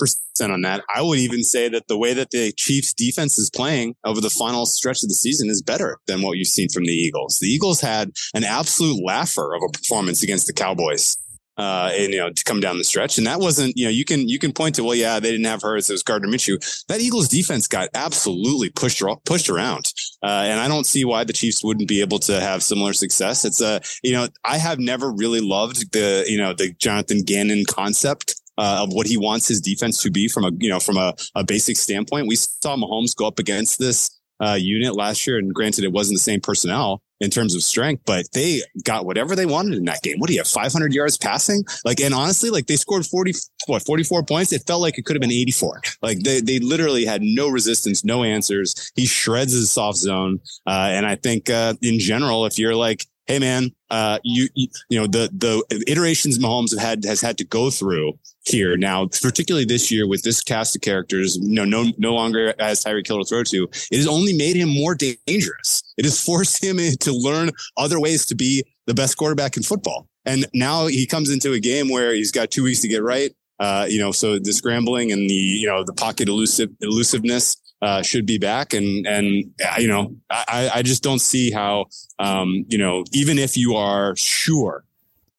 on 0.50 0.62
that. 0.62 0.84
I 0.94 1.02
would 1.02 1.20
even 1.20 1.44
say 1.44 1.70
that 1.70 1.88
the 1.88 1.98
way 1.98 2.14
that 2.14 2.32
the 2.32 2.52
Chiefs 2.56 2.94
defense 2.94 3.38
is 3.38 3.50
playing 3.50 3.96
over 4.04 4.22
the 4.22 4.30
final 4.30 4.66
stretch 4.66 5.04
of 5.04 5.10
the 5.10 5.16
season 5.16 5.50
is 5.50 5.62
better 5.62 6.00
than 6.08 6.22
what 6.22 6.38
you've 6.38 6.48
seen 6.48 6.70
from 6.70 6.86
the 6.86 6.94
Eagles. 6.94 7.40
The 7.40 7.48
Eagles 7.48 7.82
had 7.82 8.12
an 8.34 8.44
absolute 8.44 9.04
laugher 9.04 9.54
of 9.56 9.62
a 9.68 9.72
performance 9.72 10.24
against 10.24 10.48
the 10.48 10.54
Cowboys 10.54 11.18
uh, 11.60 11.92
and 11.94 12.14
you 12.14 12.20
know 12.20 12.30
to 12.30 12.44
come 12.46 12.62
down 12.62 12.78
the 12.78 12.84
stretch. 12.84 13.18
And 13.18 13.28
that 13.28 13.40
wasn't 13.40 13.76
you 13.76 13.86
know 13.86 13.92
you 13.92 14.06
can 14.06 14.28
you 14.30 14.40
can 14.40 14.54
point 14.54 14.76
to 14.76 14.84
well 14.84 14.96
yeah 14.96 15.20
they 15.20 15.30
didn't 15.30 15.46
have 15.46 15.62
Hurts 15.62 15.90
it 15.90 15.94
was 15.94 16.04
Gardner 16.04 16.30
Minshew. 16.30 16.58
That 16.88 17.02
Eagles 17.02 17.28
defense 17.28 17.68
got 17.68 17.90
absolutely 17.94 18.70
pushed 18.70 19.04
pushed 19.26 19.50
around, 19.50 19.92
uh, 20.24 20.46
and 20.48 20.60
I 20.60 20.68
don't 20.68 20.86
see 20.86 21.04
why 21.04 21.26
the 21.26 21.34
Chiefs 21.34 21.64
wouldn't 21.64 21.90
be 21.90 22.02
able 22.02 22.20
to 22.20 22.40
have 22.40 22.64
similar 22.64 22.94
success. 22.94 23.44
It's 23.44 23.62
a 23.62 23.82
you 24.02 24.14
know 24.14 24.30
I 24.46 24.58
have 24.58 24.80
never 24.80 25.12
really 25.12 25.42
loved 25.42 25.92
the 25.92 26.24
you 26.28 26.38
know 26.38 26.54
the 26.54 26.74
Jonathan 26.80 27.24
Gannon 27.24 27.66
concept. 27.70 28.36
Uh, 28.60 28.84
of 28.84 28.92
what 28.92 29.08
he 29.08 29.16
wants 29.16 29.48
his 29.48 29.62
defense 29.62 30.04
to 30.04 30.12
be 30.12 30.28
from 30.28 30.44
a 30.44 30.52
you 30.60 30.70
know 30.70 30.82
from 30.82 30.98
a, 30.98 31.16
a 31.34 31.46
basic 31.46 31.78
standpoint. 31.78 32.28
We 32.28 32.36
saw 32.36 32.76
Mahomes 32.76 33.16
go 33.16 33.26
up 33.26 33.40
against 33.40 33.80
this 33.80 34.10
uh, 34.42 34.58
unit 34.60 34.96
last 34.96 35.26
year, 35.26 35.38
and 35.38 35.54
granted, 35.54 35.86
it 35.86 35.94
wasn't 35.94 36.16
the 36.16 36.24
same 36.24 36.42
personnel, 36.42 37.02
in 37.20 37.30
terms 37.30 37.56
of 37.56 37.64
strength, 37.64 38.04
but 38.06 38.26
they 38.34 38.62
got 38.84 39.06
whatever 39.06 39.36
they 39.36 39.46
wanted 39.46 39.74
in 39.78 39.86
that 39.86 40.02
game. 40.02 40.20
What 40.20 40.28
do 40.28 40.34
you 40.34 40.40
have? 40.40 40.48
500 40.48 40.94
yards 40.94 41.18
passing? 41.18 41.64
Like, 41.84 42.00
and 42.00 42.14
honestly, 42.14 42.50
like 42.50 42.68
they 42.68 42.76
scored 42.76 43.06
40, 43.06 43.34
what, 43.68 43.86
44 43.86 44.24
points. 44.24 44.54
It 44.54 44.64
felt 44.66 44.82
like 44.82 44.98
it 44.98 45.06
could 45.06 45.16
have 45.16 45.22
been 45.22 45.32
84. 45.32 45.82
Like 46.02 46.20
they, 46.20 46.40
they 46.40 46.60
literally 46.60 47.06
had 47.06 47.22
no 47.22 47.50
resistance, 47.50 48.06
no 48.06 48.24
answers. 48.24 48.92
He 48.96 49.06
shreds 49.06 49.54
his 49.54 49.72
soft 49.72 49.98
zone. 49.98 50.40
Uh, 50.66 50.90
and 50.92 51.06
I 51.06 51.16
think, 51.16 51.50
uh, 51.50 51.74
in 51.82 52.00
general, 52.00 52.46
if 52.46 52.58
you're 52.58 52.76
like, 52.76 53.06
Hey 53.30 53.38
man, 53.38 53.70
uh, 53.92 54.18
you, 54.24 54.50
you, 54.56 54.68
you 54.90 55.00
know, 55.00 55.06
the, 55.06 55.30
the 55.32 55.84
iterations 55.86 56.40
Mahomes 56.40 56.72
have 56.72 56.80
had, 56.80 57.06
has 57.06 57.22
had 57.22 57.38
to 57.38 57.44
go 57.44 57.70
through 57.70 58.18
here 58.44 58.76
now, 58.76 59.06
particularly 59.06 59.66
this 59.66 59.92
year 59.92 60.08
with 60.08 60.24
this 60.24 60.42
cast 60.42 60.76
of 60.76 60.82
characters, 60.82 61.38
you 61.38 61.54
know, 61.54 61.64
no, 61.64 61.92
no 62.00 62.16
longer 62.16 62.56
has 62.58 62.84
Tyreek 62.84 63.06
Hill 63.06 63.20
to 63.20 63.26
throw 63.26 63.44
to. 63.44 63.70
It 63.92 63.98
has 63.98 64.08
only 64.08 64.34
made 64.34 64.56
him 64.56 64.70
more 64.70 64.96
dangerous. 64.96 65.84
It 65.96 66.06
has 66.06 66.20
forced 66.26 66.64
him 66.64 66.78
to 66.78 67.12
learn 67.12 67.52
other 67.78 68.00
ways 68.00 68.26
to 68.26 68.36
be 68.36 68.64
the 68.88 68.96
best 68.96 69.16
quarterback 69.16 69.58
in 69.58 69.62
football. 69.62 70.08
And 70.26 70.48
now 70.56 70.88
he 70.88 71.06
comes 71.06 71.30
into 71.30 71.54
a 71.54 71.60
game 71.60 71.88
where 71.88 72.16
he's 72.16 72.32
got 72.32 72.50
two 72.50 72.64
weeks 72.64 72.82
to 72.82 72.88
get 72.88 73.04
right. 73.04 73.32
Uh, 73.60 73.86
you 73.90 74.00
know, 74.00 74.12
so 74.12 74.40
the 74.40 74.54
scrambling 74.54 75.12
and 75.12 75.30
the, 75.30 75.34
you 75.34 75.68
know, 75.68 75.84
the 75.84 75.94
pocket 75.94 76.30
elusive, 76.30 76.70
elusiveness, 76.82 77.58
uh, 77.82 78.02
should 78.02 78.26
be 78.26 78.38
back. 78.38 78.74
And, 78.74 79.06
and, 79.06 79.52
uh, 79.66 79.76
you 79.80 79.88
know, 79.88 80.16
I, 80.30 80.70
I 80.76 80.82
just 80.82 81.04
don't 81.04 81.20
see 81.20 81.52
how, 81.52 81.86
um, 82.20 82.66
you 82.70 82.78
know, 82.78 83.04
even 83.14 83.38
if 83.38 83.58
you 83.58 83.76
are 83.76 84.16
sure 84.16 84.84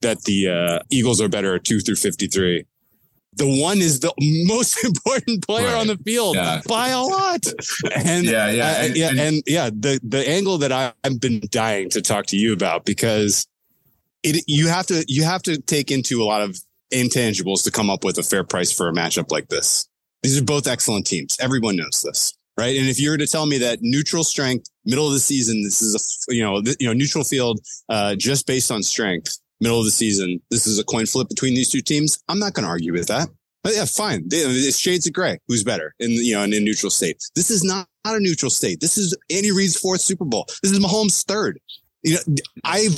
that 0.03 0.23
the, 0.23 0.49
uh, 0.49 0.79
Eagles 0.91 1.21
are 1.21 1.29
better 1.29 1.55
at 1.55 1.65
two 1.65 1.81
through 1.81 1.97
53, 1.97 2.65
the 3.35 3.61
one 3.61 3.79
is 3.79 4.01
the 4.01 4.13
most 4.19 4.85
important 4.85 5.47
player 5.47 5.67
right. 5.67 5.81
on 5.81 5.87
the 5.87 5.97
field 5.99 6.37
yeah. 6.37 6.61
by 6.67 6.89
a 6.89 7.01
lot. 7.01 7.45
And 7.95 8.27
yeah, 8.27 8.51
yeah, 8.51 8.85
and, 8.85 8.97
yeah, 8.97 9.09
and, 9.09 9.21
and, 9.21 9.43
yeah, 9.47 9.71
the 9.71 10.01
the 10.03 10.29
angle 10.29 10.59
that 10.59 10.73
I, 10.73 10.93
I've 11.05 11.21
been 11.21 11.43
dying 11.51 11.91
to 11.91 12.03
talk 12.03 12.27
to 12.27 12.37
you 12.37 12.53
about 12.53 12.85
because 12.85 13.47
it 14.23 14.45
you 14.47 14.69
have 14.69 14.87
to 14.87 15.05
you 15.09 15.25
have 15.25 15.43
to 15.43 15.61
take 15.61 15.91
into 15.91 16.23
a 16.23 16.25
lot 16.25 16.43
of 16.43 16.59
intangibles 16.93 17.65
to 17.65 17.71
come 17.71 17.91
up 17.91 18.05
with 18.05 18.19
a 18.19 18.23
fair 18.23 18.45
price 18.45 18.73
for 18.73 18.89
a 18.89 18.93
matchup 18.93 19.31
like 19.31 19.49
this. 19.49 19.89
These 20.23 20.41
are 20.41 20.45
both 20.45 20.67
excellent 20.67 21.07
teams. 21.07 21.37
Everyone 21.41 21.77
knows 21.77 22.03
this, 22.05 22.35
right? 22.59 22.77
And 22.77 22.89
if 22.89 23.01
you 23.01 23.11
were 23.11 23.19
to 23.19 23.27
tell 23.27 23.47
me 23.47 23.59
that 23.59 23.79
neutral 23.81 24.25
strength, 24.25 24.69
middle 24.85 25.07
of 25.07 25.13
the 25.13 25.21
season, 25.21 25.63
this 25.63 25.81
is 25.81 25.95
a 26.29 26.35
you 26.35 26.43
know 26.43 26.63
you 26.79 26.87
know 26.87 26.93
neutral 26.93 27.25
field, 27.25 27.61
uh, 27.89 28.15
just 28.17 28.47
based 28.47 28.71
on 28.71 28.83
strength 28.83 29.39
middle 29.61 29.79
of 29.79 29.85
the 29.85 29.91
season, 29.91 30.41
this 30.51 30.67
is 30.67 30.79
a 30.79 30.85
coin 30.85 31.07
flip 31.07 31.29
between 31.29 31.55
these 31.55 31.71
two 31.71 31.83
teams. 31.83 32.23
I'm 32.29 32.39
not 32.39 32.55
going 32.55 32.65
to 32.65 32.71
argue 32.71 32.93
with 32.93 33.09
that. 33.09 33.29
But 33.63 33.75
yeah, 33.75 33.85
fine. 33.85 34.25
It's 34.31 34.79
shades 34.79 35.07
of 35.07 35.13
gray. 35.13 35.39
Who's 35.47 35.63
better 35.63 35.95
in 35.99 36.13
you 36.13 36.35
know 36.35 36.43
in 36.45 36.55
a 36.55 36.61
neutral 36.61 36.89
state? 36.89 37.23
This 37.35 37.51
is 37.51 37.63
not, 37.63 37.87
not 38.07 38.17
a 38.17 38.21
neutral 38.21 38.51
state. 38.51 38.81
This 38.81 38.97
is 38.97 39.15
Andy 39.31 39.53
Reid's 39.53 39.77
fourth 39.77 40.01
Super 40.01 40.25
Bowl. 40.25 40.47
This 40.63 40.73
is 40.73 40.79
Mahomes' 40.79 41.25
third. 41.27 41.61
You 42.03 42.15
know, 42.15 42.35
I 42.65 42.89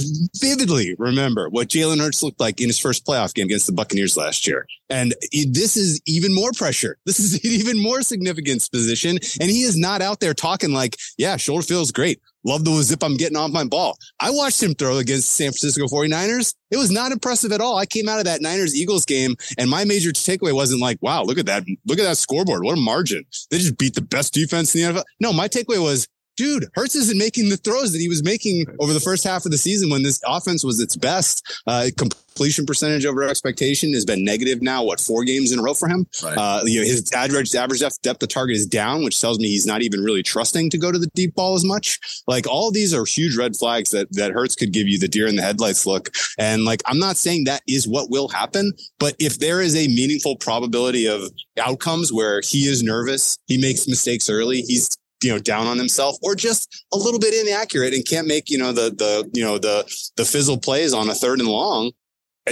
vividly 0.40 0.94
remember 0.98 1.48
what 1.48 1.68
Jalen 1.68 2.00
Hurts 2.00 2.22
looked 2.22 2.40
like 2.40 2.60
in 2.60 2.68
his 2.68 2.78
first 2.78 3.04
playoff 3.04 3.34
game 3.34 3.46
against 3.46 3.66
the 3.66 3.72
Buccaneers 3.72 4.16
last 4.16 4.46
year. 4.46 4.66
And 4.88 5.14
this 5.32 5.76
is 5.76 6.00
even 6.06 6.34
more 6.34 6.52
pressure. 6.52 6.98
This 7.12 7.18
is 7.20 7.34
an 7.34 7.40
even 7.44 7.82
more 7.82 8.00
significant 8.00 8.66
position. 8.72 9.18
And 9.38 9.50
he 9.50 9.62
is 9.62 9.76
not 9.76 10.00
out 10.00 10.20
there 10.20 10.32
talking 10.32 10.72
like, 10.72 10.96
yeah, 11.18 11.36
shoulder 11.36 11.62
feels 11.62 11.92
great. 11.92 12.20
Love 12.44 12.64
the 12.64 12.82
zip 12.82 13.04
I'm 13.04 13.16
getting 13.16 13.36
off 13.36 13.50
my 13.50 13.64
ball. 13.64 13.98
I 14.18 14.30
watched 14.30 14.62
him 14.62 14.74
throw 14.74 14.96
against 14.96 15.32
San 15.32 15.52
Francisco 15.52 15.86
49ers. 15.86 16.54
It 16.70 16.76
was 16.78 16.90
not 16.90 17.12
impressive 17.12 17.52
at 17.52 17.60
all. 17.60 17.76
I 17.76 17.86
came 17.86 18.08
out 18.08 18.18
of 18.18 18.24
that 18.24 18.40
Niners 18.40 18.74
Eagles 18.74 19.04
game 19.04 19.36
and 19.58 19.68
my 19.68 19.84
major 19.84 20.10
takeaway 20.10 20.54
wasn't 20.54 20.80
like, 20.80 20.98
wow, 21.02 21.22
look 21.22 21.38
at 21.38 21.46
that. 21.46 21.64
Look 21.86 21.98
at 21.98 22.04
that 22.04 22.16
scoreboard. 22.16 22.64
What 22.64 22.78
a 22.78 22.80
margin. 22.80 23.24
They 23.50 23.58
just 23.58 23.76
beat 23.76 23.94
the 23.94 24.00
best 24.00 24.32
defense 24.32 24.74
in 24.74 24.94
the 24.94 25.00
NFL. 25.00 25.04
No, 25.20 25.32
my 25.32 25.48
takeaway 25.48 25.82
was 25.82 26.08
dude, 26.36 26.66
Hurts 26.74 26.94
isn't 26.94 27.18
making 27.18 27.48
the 27.48 27.56
throws 27.56 27.92
that 27.92 27.98
he 27.98 28.08
was 28.08 28.22
making 28.22 28.66
over 28.80 28.92
the 28.92 29.00
first 29.00 29.24
half 29.24 29.44
of 29.44 29.50
the 29.50 29.58
season 29.58 29.90
when 29.90 30.02
this 30.02 30.20
offense 30.26 30.64
was 30.64 30.80
its 30.80 30.96
best. 30.96 31.42
Uh, 31.66 31.88
completion 31.96 32.64
percentage 32.64 33.04
over 33.04 33.22
expectation 33.22 33.92
has 33.92 34.04
been 34.04 34.24
negative 34.24 34.62
now. 34.62 34.82
What 34.82 35.00
four 35.00 35.24
games 35.24 35.52
in 35.52 35.58
a 35.58 35.62
row 35.62 35.74
for 35.74 35.88
him? 35.88 36.06
Right. 36.22 36.36
Uh, 36.36 36.60
you 36.64 36.80
know, 36.80 36.86
his 36.86 37.12
average 37.12 37.54
average 37.54 37.80
depth, 37.80 38.00
depth 38.02 38.22
of 38.22 38.28
target 38.30 38.56
is 38.56 38.66
down, 38.66 39.04
which 39.04 39.20
tells 39.20 39.38
me 39.38 39.48
he's 39.48 39.66
not 39.66 39.82
even 39.82 40.00
really 40.00 40.22
trusting 40.22 40.70
to 40.70 40.78
go 40.78 40.90
to 40.90 40.98
the 40.98 41.08
deep 41.14 41.34
ball 41.34 41.54
as 41.54 41.64
much. 41.64 41.98
Like 42.26 42.46
all 42.48 42.70
these 42.70 42.94
are 42.94 43.04
huge 43.04 43.36
red 43.36 43.56
flags 43.56 43.90
that 43.90 44.08
that 44.12 44.32
Hurts 44.32 44.54
could 44.54 44.72
give 44.72 44.88
you 44.88 44.98
the 44.98 45.08
deer 45.08 45.26
in 45.26 45.36
the 45.36 45.42
headlights 45.42 45.86
look. 45.86 46.10
And 46.38 46.64
like 46.64 46.82
I'm 46.86 46.98
not 46.98 47.16
saying 47.16 47.44
that 47.44 47.62
is 47.68 47.86
what 47.86 48.10
will 48.10 48.28
happen, 48.28 48.72
but 48.98 49.14
if 49.18 49.38
there 49.38 49.60
is 49.60 49.76
a 49.76 49.88
meaningful 49.88 50.36
probability 50.36 51.06
of 51.06 51.22
outcomes 51.60 52.12
where 52.12 52.40
he 52.42 52.60
is 52.60 52.82
nervous, 52.82 53.36
he 53.46 53.58
makes 53.58 53.86
mistakes 53.86 54.30
early, 54.30 54.62
he's 54.62 54.88
you 55.22 55.32
know 55.32 55.38
down 55.38 55.66
on 55.66 55.78
himself 55.78 56.16
or 56.22 56.34
just 56.34 56.84
a 56.92 56.96
little 56.96 57.20
bit 57.20 57.34
inaccurate 57.34 57.94
and 57.94 58.06
can't 58.06 58.26
make 58.26 58.50
you 58.50 58.58
know 58.58 58.72
the 58.72 58.90
the 58.90 59.30
you 59.32 59.42
know 59.42 59.58
the 59.58 59.84
the 60.16 60.24
fizzle 60.24 60.58
plays 60.58 60.92
on 60.92 61.08
a 61.08 61.14
third 61.14 61.38
and 61.40 61.48
long 61.48 61.92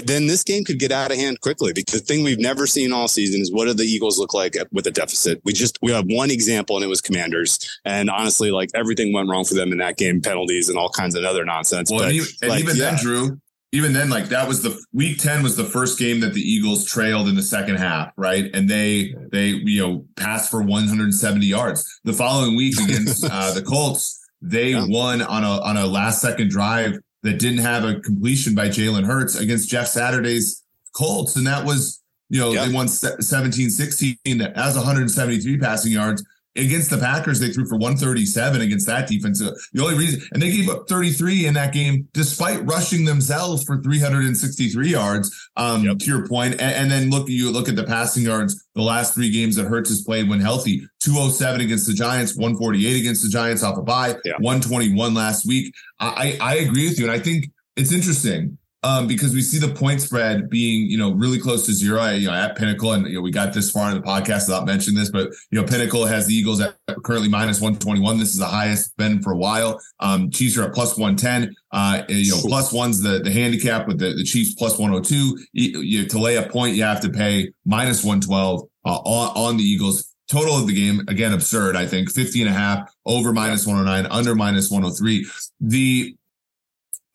then 0.05 0.27
this 0.29 0.45
game 0.45 0.65
could 0.65 0.79
get 0.79 0.93
out 0.93 1.11
of 1.11 1.17
hand 1.17 1.41
quickly 1.41 1.73
because 1.73 2.01
the 2.01 2.07
thing 2.07 2.23
we've 2.23 2.39
never 2.39 2.67
seen 2.67 2.93
all 2.93 3.09
season 3.09 3.41
is 3.41 3.53
what 3.53 3.67
do 3.67 3.75
the 3.75 3.83
Eagles 3.83 4.19
look 4.19 4.33
like 4.33 4.57
with 4.71 4.87
a 4.87 4.91
deficit? 4.91 5.41
We 5.45 5.53
just 5.53 5.79
we 5.83 5.91
have 5.91 6.05
one 6.09 6.31
example 6.31 6.77
and 6.77 6.85
it 6.85 6.89
was 6.89 7.01
Commanders, 7.01 7.59
and 7.85 8.09
honestly, 8.09 8.53
like 8.53 8.71
everything 8.75 9.13
went 9.13 9.29
wrong 9.29 9.45
for 9.45 9.55
them 9.55 9.73
in 9.73 9.79
that 9.79 9.97
game, 9.97 10.21
penalties 10.21 10.69
and 10.69 10.79
all 10.79 10.91
kinds 10.91 11.17
of 11.17 11.25
other 11.25 11.45
nonsense. 11.45 11.91
Well, 11.91 12.01
but, 12.01 12.09
and 12.09 12.17
even, 12.17 12.29
and 12.43 12.51
like, 12.51 12.61
even 12.61 12.77
yeah. 12.77 12.91
then, 12.91 12.99
Drew, 13.03 13.41
even 13.73 13.93
then, 13.93 14.11
like 14.11 14.27
that 14.27 14.49
was 14.49 14.63
the 14.63 14.79
week 14.93 15.19
10 15.19 15.43
was 15.43 15.57
the 15.57 15.65
first 15.65 15.99
game 15.99 16.21
that 16.21 16.35
the 16.35 16.41
Eagles 16.41 16.85
trailed 16.85 17.29
in 17.29 17.37
the 17.37 17.43
second 17.43 17.77
half, 17.77 18.13
right? 18.17 18.51
And 18.53 18.69
they, 18.69 19.15
they, 19.31 19.49
you 19.49 19.81
know, 19.81 20.05
passed 20.17 20.51
for 20.51 20.61
170 20.61 21.47
yards. 21.47 22.01
The 22.05 22.13
following 22.13 22.57
week 22.57 22.81
against 22.81 23.25
uh, 23.31 23.53
the 23.53 23.63
Colts, 23.63 24.29
they 24.43 24.71
yeah. 24.71 24.87
won 24.89 25.23
on 25.23 25.45
a, 25.45 25.61
on 25.61 25.77
a 25.77 25.87
last 25.87 26.21
second 26.21 26.51
drive 26.51 26.99
that 27.23 27.39
didn't 27.39 27.59
have 27.59 27.85
a 27.85 28.01
completion 28.01 28.55
by 28.55 28.69
Jalen 28.69 29.05
Hurts 29.05 29.39
against 29.39 29.69
Jeff 29.69 29.87
Saturday's 29.87 30.65
Colts. 30.97 31.37
And 31.37 31.47
that 31.47 31.65
was, 31.65 32.03
you 32.29 32.41
know, 32.41 32.53
yeah. 32.53 32.67
they 32.67 32.73
won 32.73 32.89
17 32.89 33.71
16. 33.71 34.17
That 34.39 34.57
has 34.57 34.75
173 34.75 35.59
passing 35.59 35.93
yards 35.93 36.25
against 36.57 36.91
the 36.91 36.99
Packers, 36.99 37.41
they 37.41 37.51
threw 37.51 37.67
for 37.67 37.77
137 37.77 38.61
against 38.61 38.87
that 38.87 39.09
defense. 39.09 39.39
The 39.39 39.83
only 39.83 39.97
reason, 39.97 40.21
and 40.33 40.43
they 40.43 40.51
gave 40.51 40.69
up 40.69 40.89
33 40.89 41.47
in 41.47 41.55
that 41.55 41.73
game, 41.73 42.09
despite 42.13 42.65
rushing 42.67 43.05
themselves 43.05 43.63
for 43.65 43.81
363 43.81 44.89
yards. 44.89 45.51
Um, 45.57 45.85
yep. 45.85 45.99
to 45.99 46.07
your 46.07 46.27
point, 46.27 46.55
and, 46.55 46.75
and, 46.75 46.91
then 46.91 47.11
look, 47.11 47.29
you 47.29 47.51
look 47.51 47.69
at 47.69 47.77
the 47.77 47.85
passing 47.85 48.25
yards. 48.25 48.67
The 48.75 48.83
last 48.83 49.15
three 49.15 49.31
games 49.31 49.57
that 49.57 49.67
Hurts 49.67 49.91
has 49.91 50.03
played 50.03 50.29
when 50.29 50.41
healthy: 50.41 50.87
207 51.01 51.61
against 51.61 51.87
the 51.87 51.95
Giants, 51.95 52.37
148 52.37 53.01
against 53.01 53.23
the 53.23 53.29
Giants 53.29 53.63
off 53.63 53.79
a 53.79 53.83
bye, 53.83 54.17
yeah. 54.25 54.35
121 54.39 55.15
last 55.15 55.47
week. 55.47 55.75
I, 55.99 56.39
I 56.41 56.57
agree 56.57 56.89
with 56.89 56.99
you, 56.99 57.05
and 57.05 57.13
I 57.13 57.19
think 57.19 57.51
it's 57.77 57.93
interesting 57.93 58.59
um, 58.83 59.07
because 59.07 59.35
we 59.35 59.43
see 59.43 59.59
the 59.59 59.75
point 59.75 60.01
spread 60.01 60.49
being, 60.49 60.91
you 60.91 60.97
know, 60.97 61.13
really 61.13 61.39
close 61.39 61.67
to 61.67 61.73
zero. 61.73 62.09
You 62.11 62.29
know, 62.29 62.35
at 62.35 62.57
Pinnacle, 62.57 62.93
and 62.93 63.07
you 63.07 63.17
know, 63.17 63.21
we 63.21 63.31
got 63.31 63.53
this 63.53 63.71
far 63.71 63.91
in 63.91 63.97
the 63.97 64.03
podcast 64.03 64.49
without 64.49 64.65
mentioning 64.67 64.99
this, 64.99 65.11
but 65.11 65.31
you 65.51 65.61
know, 65.61 65.67
Pinnacle 65.67 66.07
has 66.07 66.27
the 66.27 66.35
Eagles 66.35 66.61
at 66.61 66.77
currently 67.05 67.29
minus 67.29 67.61
one 67.61 67.77
twenty 67.77 68.01
one. 68.01 68.19
This 68.19 68.31
is 68.31 68.39
the 68.39 68.47
highest 68.47 68.97
been 68.97 69.23
for 69.23 69.33
a 69.33 69.37
while. 69.37 69.81
Um, 70.01 70.31
Chiefs 70.31 70.57
are 70.57 70.65
at 70.65 70.75
plus 70.75 70.97
one 70.97 71.17
ten. 71.17 71.55
Uh, 71.73 72.03
you 72.09 72.31
know, 72.31 72.41
plus 72.43 72.73
one's 72.73 73.03
the 73.03 73.19
the 73.19 73.31
handicap 73.31 73.87
with 73.87 73.99
the, 73.99 74.15
the 74.15 74.25
Chiefs 74.25 74.55
plus 74.55 74.79
one 74.79 74.91
hundred 74.91 75.05
two. 75.05 75.39
You, 75.53 75.81
you, 75.81 76.07
to 76.07 76.19
lay 76.19 76.37
a 76.37 76.49
point, 76.49 76.75
you 76.75 76.83
have 76.85 77.03
to 77.03 77.11
pay 77.11 77.53
minus 77.67 78.03
one 78.03 78.21
twelve 78.21 78.63
uh, 78.87 78.97
on 78.97 79.51
on 79.51 79.57
the 79.59 79.65
Eagles. 79.65 80.07
Total 80.31 80.57
of 80.57 80.69
the 80.69 80.73
game, 80.73 81.01
again, 81.09 81.33
absurd. 81.33 81.75
I 81.75 81.87
think 81.87 82.09
50 82.09 82.43
and 82.43 82.51
a 82.51 82.53
half 82.53 82.89
over 83.05 83.33
minus 83.33 83.67
109, 83.67 84.07
under 84.13 84.37
minus 84.37 84.71
103. 84.71 85.27
The, 85.61 86.15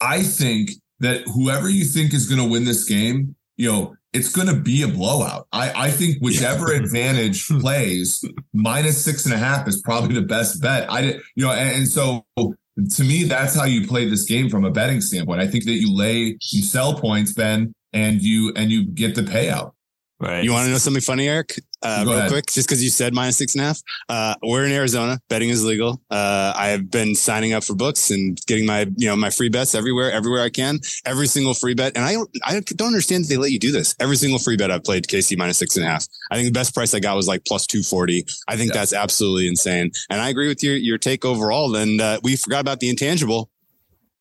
I 0.01 0.21
think 0.21 0.71
that 0.99 1.21
whoever 1.33 1.69
you 1.69 1.85
think 1.85 2.13
is 2.13 2.27
going 2.27 2.41
to 2.41 2.49
win 2.49 2.65
this 2.65 2.83
game, 2.85 3.35
you 3.57 3.71
know, 3.71 3.95
it's 4.13 4.31
going 4.31 4.47
to 4.47 4.55
be 4.55 4.81
a 4.81 4.87
blowout. 4.87 5.47
I, 5.51 5.87
I 5.87 5.91
think 5.91 6.19
whichever 6.21 6.73
yeah. 6.73 6.79
advantage 6.83 7.47
plays, 7.47 8.23
minus 8.53 9.03
six 9.03 9.25
and 9.25 9.33
a 9.33 9.37
half 9.37 9.67
is 9.67 9.81
probably 9.81 10.15
the 10.15 10.21
best 10.21 10.61
bet. 10.61 10.89
I 10.89 11.01
did, 11.01 11.21
you 11.35 11.45
know, 11.45 11.51
and, 11.51 11.77
and 11.77 11.87
so 11.87 12.25
to 12.37 13.03
me, 13.03 13.23
that's 13.23 13.55
how 13.55 13.65
you 13.65 13.87
play 13.87 14.09
this 14.09 14.23
game 14.23 14.49
from 14.49 14.65
a 14.65 14.71
betting 14.71 15.01
standpoint. 15.01 15.41
I 15.41 15.47
think 15.47 15.65
that 15.65 15.73
you 15.73 15.93
lay, 15.93 16.37
you 16.51 16.61
sell 16.61 16.99
points, 16.99 17.33
Ben, 17.33 17.73
and 17.93 18.21
you 18.21 18.53
and 18.55 18.71
you 18.71 18.85
get 18.85 19.15
the 19.15 19.21
payout. 19.21 19.71
Right. 20.19 20.43
You 20.43 20.51
want 20.51 20.65
to 20.65 20.71
know 20.71 20.77
something 20.77 21.01
funny, 21.01 21.27
Eric? 21.27 21.59
Uh, 21.85 22.03
real 22.05 22.17
ahead. 22.17 22.31
quick, 22.31 22.45
just 22.47 22.67
because 22.67 22.83
you 22.83 22.89
said 22.89 23.13
minus 23.13 23.37
six 23.37 23.53
and 23.53 23.61
a 23.61 23.65
half. 23.65 23.81
Uh, 24.09 24.35
we're 24.43 24.65
in 24.65 24.71
Arizona. 24.71 25.19
Betting 25.29 25.49
is 25.49 25.63
legal. 25.63 26.01
Uh, 26.09 26.53
I 26.55 26.67
have 26.69 26.89
been 26.89 27.15
signing 27.15 27.53
up 27.53 27.63
for 27.63 27.75
books 27.75 28.11
and 28.11 28.39
getting 28.47 28.65
my, 28.65 28.87
you 28.95 29.07
know, 29.07 29.15
my 29.15 29.29
free 29.29 29.49
bets 29.49 29.75
everywhere, 29.75 30.11
everywhere 30.11 30.41
I 30.41 30.49
can. 30.49 30.79
Every 31.05 31.27
single 31.27 31.53
free 31.53 31.75
bet, 31.75 31.95
and 31.95 32.03
I 32.03 32.13
don't, 32.13 32.29
I 32.43 32.59
don't 32.59 32.87
understand 32.87 33.25
that 33.25 33.29
they 33.29 33.37
let 33.37 33.51
you 33.51 33.59
do 33.59 33.71
this. 33.71 33.95
Every 33.99 34.15
single 34.15 34.39
free 34.39 34.57
bet 34.57 34.71
I've 34.71 34.83
played 34.83 35.05
KC 35.07 35.37
minus 35.37 35.57
six 35.57 35.75
and 35.75 35.85
a 35.85 35.87
half. 35.87 36.05
I 36.31 36.35
think 36.35 36.47
the 36.47 36.57
best 36.57 36.73
price 36.73 36.93
I 36.93 36.99
got 36.99 37.15
was 37.15 37.27
like 37.27 37.45
plus 37.45 37.67
two 37.67 37.83
forty. 37.83 38.25
I 38.47 38.57
think 38.57 38.73
yeah. 38.73 38.79
that's 38.79 38.93
absolutely 38.93 39.47
insane. 39.47 39.91
And 40.09 40.21
I 40.21 40.29
agree 40.29 40.47
with 40.47 40.63
your 40.63 40.75
your 40.75 40.97
take 40.97 41.23
overall. 41.23 41.75
And 41.75 42.01
uh, 42.01 42.19
we 42.23 42.35
forgot 42.35 42.61
about 42.61 42.79
the 42.79 42.89
intangible. 42.89 43.49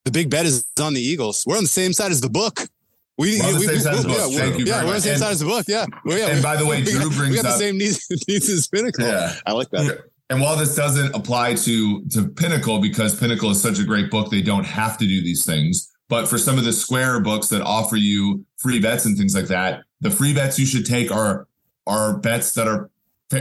The 0.05 0.11
big 0.11 0.29
bet 0.29 0.45
is 0.45 0.67
on 0.81 0.93
the 0.93 1.01
Eagles. 1.01 1.45
We're 1.47 1.57
on 1.57 1.65
the 1.65 1.69
same 1.69 1.95
side 1.95 2.11
as 2.11 2.21
the 2.21 2.29
book. 2.29 2.69
We, 3.17 3.39
we're 3.39 3.47
on 3.47 3.53
the 3.53 3.59
we, 3.61 3.67
same 3.67 3.79
side 3.79 3.95
as 3.95 4.03
the 4.03 4.09
book. 4.09 4.19
Yeah, 4.31 4.39
Thank 4.39 4.59
you. 4.59 4.65
Yeah, 4.65 4.83
we're 4.83 4.89
on 4.89 4.95
the 4.95 5.01
same 5.01 5.13
and, 5.13 5.21
side 5.21 5.33
as 5.33 5.41
the 5.41 5.47
book. 5.47 5.65
Yeah. 5.69 5.87
Well, 6.05 6.19
yeah. 6.19 6.27
And 6.29 6.43
by 6.43 6.57
the 6.57 6.67
way, 6.67 6.83
Drew 6.85 7.11
brings 7.11 7.31
we 7.31 7.37
got 7.37 7.43
the 7.43 7.49
up, 7.51 7.59
same 7.59 7.79
needs, 7.79 8.07
needs 8.29 8.49
as 8.49 8.67
Pinnacle. 8.67 9.07
Yeah. 9.07 9.37
I 9.47 9.53
like 9.53 9.71
that. 9.71 10.05
And 10.31 10.41
while 10.41 10.57
this 10.57 10.75
doesn't 10.75 11.15
apply 11.15 11.55
to 11.55 12.05
to 12.07 12.29
Pinnacle 12.29 12.81
because 12.81 13.19
Pinnacle 13.19 13.51
is 13.51 13.61
such 13.61 13.79
a 13.79 13.85
great 13.85 14.11
book, 14.11 14.31
they 14.31 14.43
don't 14.43 14.65
have 14.65 14.99
to 14.99 15.07
do 15.07 15.23
these 15.23 15.45
things. 15.45 15.91
But 16.09 16.29
for 16.29 16.39
some 16.39 16.59
of 16.59 16.65
the 16.65 16.73
Square 16.73 17.21
books 17.21 17.49
that 17.49 17.63
offer 17.63 17.97
you 17.97 18.45
free 18.57 18.81
bets 18.81 19.05
and 19.05 19.17
things 19.17 19.35
like 19.35 19.47
that, 19.47 19.83
the 20.01 20.11
free 20.11 20.35
bets 20.35 20.59
you 20.59 20.67
should 20.67 20.87
take 20.87 21.13
are 21.13 21.47
are 21.87 22.19
bets 22.19 22.55
that 22.55 22.67
are 22.67 22.91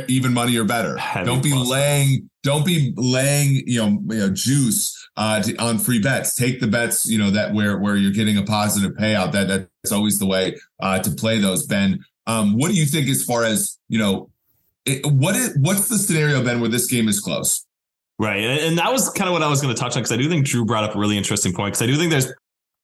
even 0.07 0.33
money 0.33 0.57
or 0.57 0.63
better. 0.63 0.97
Heavy 0.97 1.25
don't 1.25 1.43
be 1.43 1.51
plus. 1.51 1.69
laying 1.69 2.29
don't 2.43 2.65
be 2.65 2.93
laying 2.97 3.63
you 3.65 3.79
know, 3.79 4.01
you 4.09 4.19
know 4.19 4.29
juice 4.29 5.07
uh, 5.15 5.41
to, 5.41 5.55
on 5.57 5.79
free 5.79 5.99
bets. 5.99 6.35
Take 6.35 6.59
the 6.59 6.67
bets, 6.67 7.07
you 7.07 7.17
know, 7.17 7.31
that 7.31 7.53
where 7.53 7.77
where 7.77 7.95
you're 7.95 8.11
getting 8.11 8.37
a 8.37 8.43
positive 8.43 8.93
payout. 8.93 9.31
That 9.31 9.47
that's 9.47 9.91
always 9.91 10.19
the 10.19 10.25
way 10.25 10.57
uh, 10.79 10.99
to 10.99 11.11
play 11.11 11.39
those. 11.39 11.65
Ben, 11.65 12.03
um, 12.27 12.57
what 12.57 12.69
do 12.69 12.75
you 12.75 12.85
think 12.85 13.07
as 13.09 13.23
far 13.23 13.43
as 13.43 13.77
you 13.89 13.99
know? 13.99 14.29
It, 14.85 15.05
what 15.05 15.35
is 15.35 15.57
what's 15.59 15.87
the 15.87 15.97
scenario, 15.97 16.43
Ben, 16.43 16.59
where 16.59 16.69
this 16.69 16.87
game 16.87 17.07
is 17.07 17.19
close? 17.19 17.65
Right, 18.19 18.43
and 18.43 18.77
that 18.77 18.91
was 18.91 19.09
kind 19.09 19.27
of 19.27 19.33
what 19.33 19.41
I 19.41 19.47
was 19.47 19.61
going 19.61 19.73
to 19.73 19.79
touch 19.79 19.95
on 19.95 20.03
because 20.03 20.11
I 20.11 20.17
do 20.17 20.29
think 20.29 20.45
Drew 20.45 20.65
brought 20.65 20.83
up 20.83 20.95
a 20.95 20.99
really 20.99 21.17
interesting 21.17 21.53
point 21.53 21.73
because 21.73 21.81
I 21.81 21.87
do 21.87 21.95
think 21.97 22.11
there's 22.11 22.31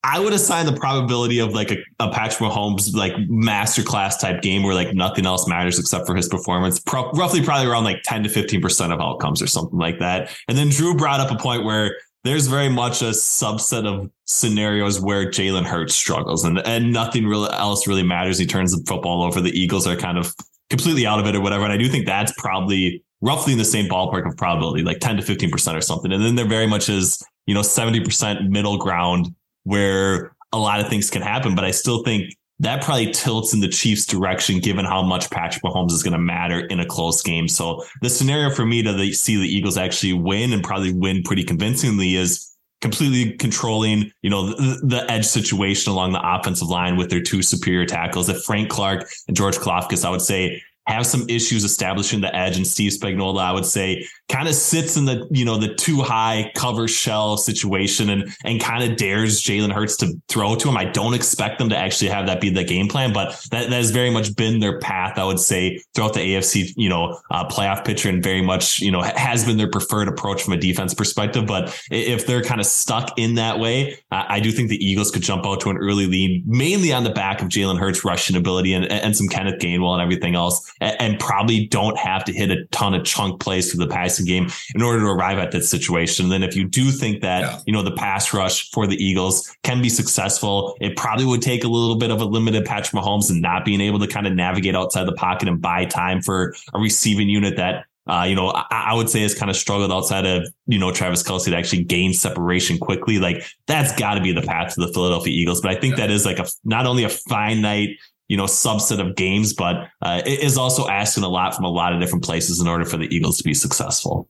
I 0.02 0.18
would 0.18 0.32
assign 0.32 0.64
the 0.64 0.72
probability 0.72 1.40
of 1.40 1.52
like 1.52 1.70
a, 1.70 1.76
a 1.98 2.10
Patrick 2.10 2.50
Mahomes 2.50 2.94
like 2.94 3.12
masterclass 3.28 4.18
type 4.18 4.40
game 4.40 4.62
where 4.62 4.74
like 4.74 4.94
nothing 4.94 5.26
else 5.26 5.46
matters 5.46 5.78
except 5.78 6.06
for 6.06 6.14
his 6.14 6.28
performance, 6.28 6.80
pro- 6.80 7.10
roughly 7.12 7.42
probably 7.42 7.70
around 7.70 7.84
like 7.84 8.00
10 8.04 8.22
to 8.22 8.28
15% 8.30 8.92
of 8.92 9.00
outcomes 9.00 9.42
or 9.42 9.46
something 9.46 9.78
like 9.78 9.98
that. 9.98 10.34
And 10.48 10.56
then 10.56 10.70
Drew 10.70 10.94
brought 10.94 11.20
up 11.20 11.30
a 11.30 11.36
point 11.36 11.64
where 11.64 11.96
there's 12.24 12.46
very 12.46 12.68
much 12.70 13.02
a 13.02 13.10
subset 13.10 13.86
of 13.86 14.10
scenarios 14.24 15.00
where 15.00 15.26
Jalen 15.26 15.64
Hurts 15.64 15.94
struggles 15.94 16.44
and, 16.44 16.58
and 16.66 16.92
nothing 16.92 17.26
really 17.26 17.50
else 17.50 17.86
really 17.86 18.02
matters. 18.02 18.38
He 18.38 18.46
turns 18.46 18.72
the 18.72 18.82
football 18.86 19.22
over. 19.22 19.40
The 19.40 19.50
Eagles 19.50 19.86
are 19.86 19.96
kind 19.96 20.16
of 20.16 20.34
completely 20.70 21.06
out 21.06 21.18
of 21.18 21.26
it 21.26 21.34
or 21.34 21.40
whatever. 21.40 21.64
And 21.64 21.72
I 21.72 21.76
do 21.76 21.88
think 21.88 22.06
that's 22.06 22.32
probably 22.38 23.02
roughly 23.20 23.52
in 23.52 23.58
the 23.58 23.64
same 23.64 23.86
ballpark 23.86 24.26
of 24.26 24.36
probability, 24.36 24.82
like 24.82 25.00
10 25.00 25.18
to 25.18 25.22
15% 25.22 25.76
or 25.76 25.80
something. 25.80 26.12
And 26.12 26.22
then 26.22 26.36
there 26.36 26.46
very 26.46 26.66
much 26.66 26.88
is, 26.88 27.22
you 27.46 27.54
know, 27.54 27.60
70% 27.60 28.48
middle 28.48 28.78
ground 28.78 29.34
where 29.64 30.34
a 30.52 30.58
lot 30.58 30.80
of 30.80 30.88
things 30.88 31.10
can 31.10 31.22
happen. 31.22 31.54
But 31.54 31.64
I 31.64 31.70
still 31.70 32.02
think 32.02 32.34
that 32.60 32.82
probably 32.82 33.10
tilts 33.10 33.54
in 33.54 33.60
the 33.60 33.68
Chiefs' 33.68 34.04
direction, 34.04 34.60
given 34.60 34.84
how 34.84 35.02
much 35.02 35.30
Patrick 35.30 35.62
Mahomes 35.62 35.92
is 35.92 36.02
going 36.02 36.12
to 36.12 36.18
matter 36.18 36.60
in 36.66 36.80
a 36.80 36.86
close 36.86 37.22
game. 37.22 37.48
So 37.48 37.84
the 38.02 38.10
scenario 38.10 38.50
for 38.54 38.66
me 38.66 38.82
to 38.82 39.12
see 39.12 39.36
the 39.36 39.48
Eagles 39.48 39.78
actually 39.78 40.12
win 40.12 40.52
and 40.52 40.62
probably 40.62 40.92
win 40.92 41.22
pretty 41.22 41.42
convincingly 41.42 42.16
is 42.16 42.54
completely 42.82 43.36
controlling, 43.36 44.10
you 44.22 44.30
know, 44.30 44.48
the, 44.48 44.80
the, 44.84 45.10
edge 45.10 45.26
situation 45.26 45.92
along 45.92 46.12
the 46.12 46.20
offensive 46.22 46.68
line 46.68 46.96
with 46.96 47.10
their 47.10 47.20
two 47.20 47.42
superior 47.42 47.84
tackles. 47.84 48.28
If 48.28 48.42
Frank 48.42 48.70
Clark 48.70 49.08
and 49.28 49.36
George 49.36 49.56
Karlaftis, 49.56 50.04
I 50.04 50.10
would 50.10 50.22
say 50.22 50.62
have 50.86 51.06
some 51.06 51.28
issues 51.28 51.64
establishing 51.64 52.20
the 52.20 52.34
edge. 52.34 52.56
And 52.56 52.66
Steve 52.66 52.92
Spagnuolo, 52.92 53.40
I 53.40 53.52
would 53.52 53.66
say, 53.66 54.06
kind 54.28 54.48
of 54.48 54.54
sits 54.54 54.96
in 54.96 55.04
the 55.04 55.26
you 55.30 55.44
know 55.44 55.58
the 55.58 55.74
too 55.74 56.02
high 56.02 56.52
cover 56.54 56.88
shell 56.88 57.36
situation 57.36 58.10
and 58.10 58.34
and 58.44 58.60
kind 58.60 58.90
of 58.90 58.96
dares 58.96 59.42
Jalen 59.42 59.72
Hurts 59.72 59.96
to 59.98 60.20
throw 60.28 60.54
to 60.56 60.68
him. 60.68 60.76
I 60.76 60.84
don't 60.84 61.14
expect 61.14 61.58
them 61.58 61.68
to 61.70 61.76
actually 61.76 62.08
have 62.08 62.26
that 62.26 62.40
be 62.40 62.50
the 62.50 62.64
game 62.64 62.88
plan, 62.88 63.12
but 63.12 63.30
that, 63.50 63.70
that 63.70 63.76
has 63.76 63.90
very 63.90 64.10
much 64.10 64.34
been 64.36 64.60
their 64.60 64.78
path. 64.78 65.18
I 65.18 65.24
would 65.24 65.40
say 65.40 65.80
throughout 65.94 66.14
the 66.14 66.20
AFC, 66.20 66.72
you 66.76 66.88
know, 66.88 67.18
uh, 67.30 67.46
playoff 67.48 67.84
picture, 67.84 68.08
and 68.08 68.22
very 68.22 68.42
much 68.42 68.80
you 68.80 68.90
know 68.90 69.02
has 69.02 69.44
been 69.44 69.56
their 69.56 69.70
preferred 69.70 70.08
approach 70.08 70.42
from 70.42 70.54
a 70.54 70.58
defense 70.58 70.94
perspective. 70.94 71.46
But 71.46 71.78
if 71.90 72.26
they're 72.26 72.42
kind 72.42 72.60
of 72.60 72.66
stuck 72.66 73.18
in 73.18 73.34
that 73.34 73.58
way, 73.58 73.98
I, 74.10 74.36
I 74.36 74.40
do 74.40 74.52
think 74.52 74.68
the 74.68 74.84
Eagles 74.84 75.10
could 75.10 75.22
jump 75.22 75.44
out 75.44 75.60
to 75.62 75.70
an 75.70 75.78
early 75.78 76.06
lead, 76.06 76.46
mainly 76.48 76.92
on 76.92 77.04
the 77.04 77.10
back 77.10 77.42
of 77.42 77.48
Jalen 77.48 77.78
Hurts' 77.78 78.04
rushing 78.04 78.36
ability 78.36 78.72
and 78.72 78.84
and 78.86 79.16
some 79.16 79.28
Kenneth 79.28 79.60
Gainwell 79.60 79.92
and 79.92 80.02
everything 80.02 80.34
else, 80.34 80.69
and, 80.80 81.18
probably 81.20 81.66
don't 81.66 81.98
have 81.98 82.24
to 82.24 82.32
hit 82.32 82.50
a 82.50 82.64
ton 82.66 82.94
of 82.94 83.04
chunk 83.04 83.40
plays 83.40 83.70
for 83.70 83.76
the 83.76 83.86
passing 83.86 84.24
game 84.24 84.48
in 84.74 84.82
order 84.82 85.00
to 85.00 85.06
arrive 85.06 85.38
at 85.38 85.50
that 85.52 85.64
situation. 85.64 86.24
And 86.24 86.32
then 86.32 86.42
if 86.42 86.56
you 86.56 86.66
do 86.66 86.90
think 86.90 87.20
that, 87.20 87.40
yeah. 87.42 87.58
you 87.66 87.72
know, 87.72 87.82
the 87.82 87.92
pass 87.92 88.32
rush 88.32 88.70
for 88.70 88.86
the 88.86 88.96
Eagles 88.96 89.54
can 89.62 89.82
be 89.82 89.88
successful, 89.88 90.76
it 90.80 90.96
probably 90.96 91.26
would 91.26 91.42
take 91.42 91.62
a 91.64 91.68
little 91.68 91.96
bit 91.96 92.10
of 92.10 92.20
a 92.20 92.24
limited 92.24 92.64
Patrick 92.64 93.00
Mahomes 93.02 93.30
and 93.30 93.42
not 93.42 93.64
being 93.64 93.80
able 93.80 93.98
to 93.98 94.06
kind 94.06 94.26
of 94.26 94.32
navigate 94.32 94.74
outside 94.74 95.04
the 95.04 95.12
pocket 95.12 95.48
and 95.48 95.60
buy 95.60 95.84
time 95.84 96.22
for 96.22 96.54
a 96.72 96.78
receiving 96.78 97.28
unit 97.28 97.56
that 97.56 97.84
uh, 98.06 98.24
you 98.24 98.34
know, 98.34 98.48
I, 98.48 98.64
I, 98.70 98.94
would 98.94 99.08
say 99.08 99.20
has 99.20 99.34
kind 99.34 99.50
of 99.50 99.56
struggled 99.56 99.92
outside 99.92 100.26
of, 100.26 100.48
you 100.66 100.78
know, 100.78 100.90
Travis 100.90 101.22
Kelce 101.22 101.44
to 101.44 101.56
actually 101.56 101.84
gain 101.84 102.12
separation 102.12 102.78
quickly. 102.78 103.20
Like 103.20 103.44
that's 103.66 103.94
got 103.94 104.14
to 104.14 104.20
be 104.20 104.32
the 104.32 104.42
path 104.42 104.74
to 104.74 104.80
the 104.80 104.92
Philadelphia 104.92 105.32
Eagles. 105.32 105.60
But 105.60 105.70
I 105.70 105.80
think 105.80 105.96
yeah. 105.96 106.06
that 106.06 106.10
is 106.10 106.24
like 106.24 106.38
a, 106.38 106.46
not 106.64 106.86
only 106.86 107.04
a 107.04 107.08
finite, 107.08 107.90
you 108.30 108.36
know, 108.36 108.44
subset 108.44 109.00
of 109.00 109.16
games, 109.16 109.52
but 109.52 109.88
uh, 110.02 110.22
it 110.24 110.38
is 110.38 110.56
also 110.56 110.86
asking 110.86 111.24
a 111.24 111.28
lot 111.28 111.52
from 111.52 111.64
a 111.64 111.68
lot 111.68 111.92
of 111.92 112.00
different 112.00 112.22
places 112.22 112.60
in 112.60 112.68
order 112.68 112.84
for 112.84 112.96
the 112.96 113.12
Eagles 113.14 113.36
to 113.38 113.42
be 113.42 113.52
successful. 113.52 114.28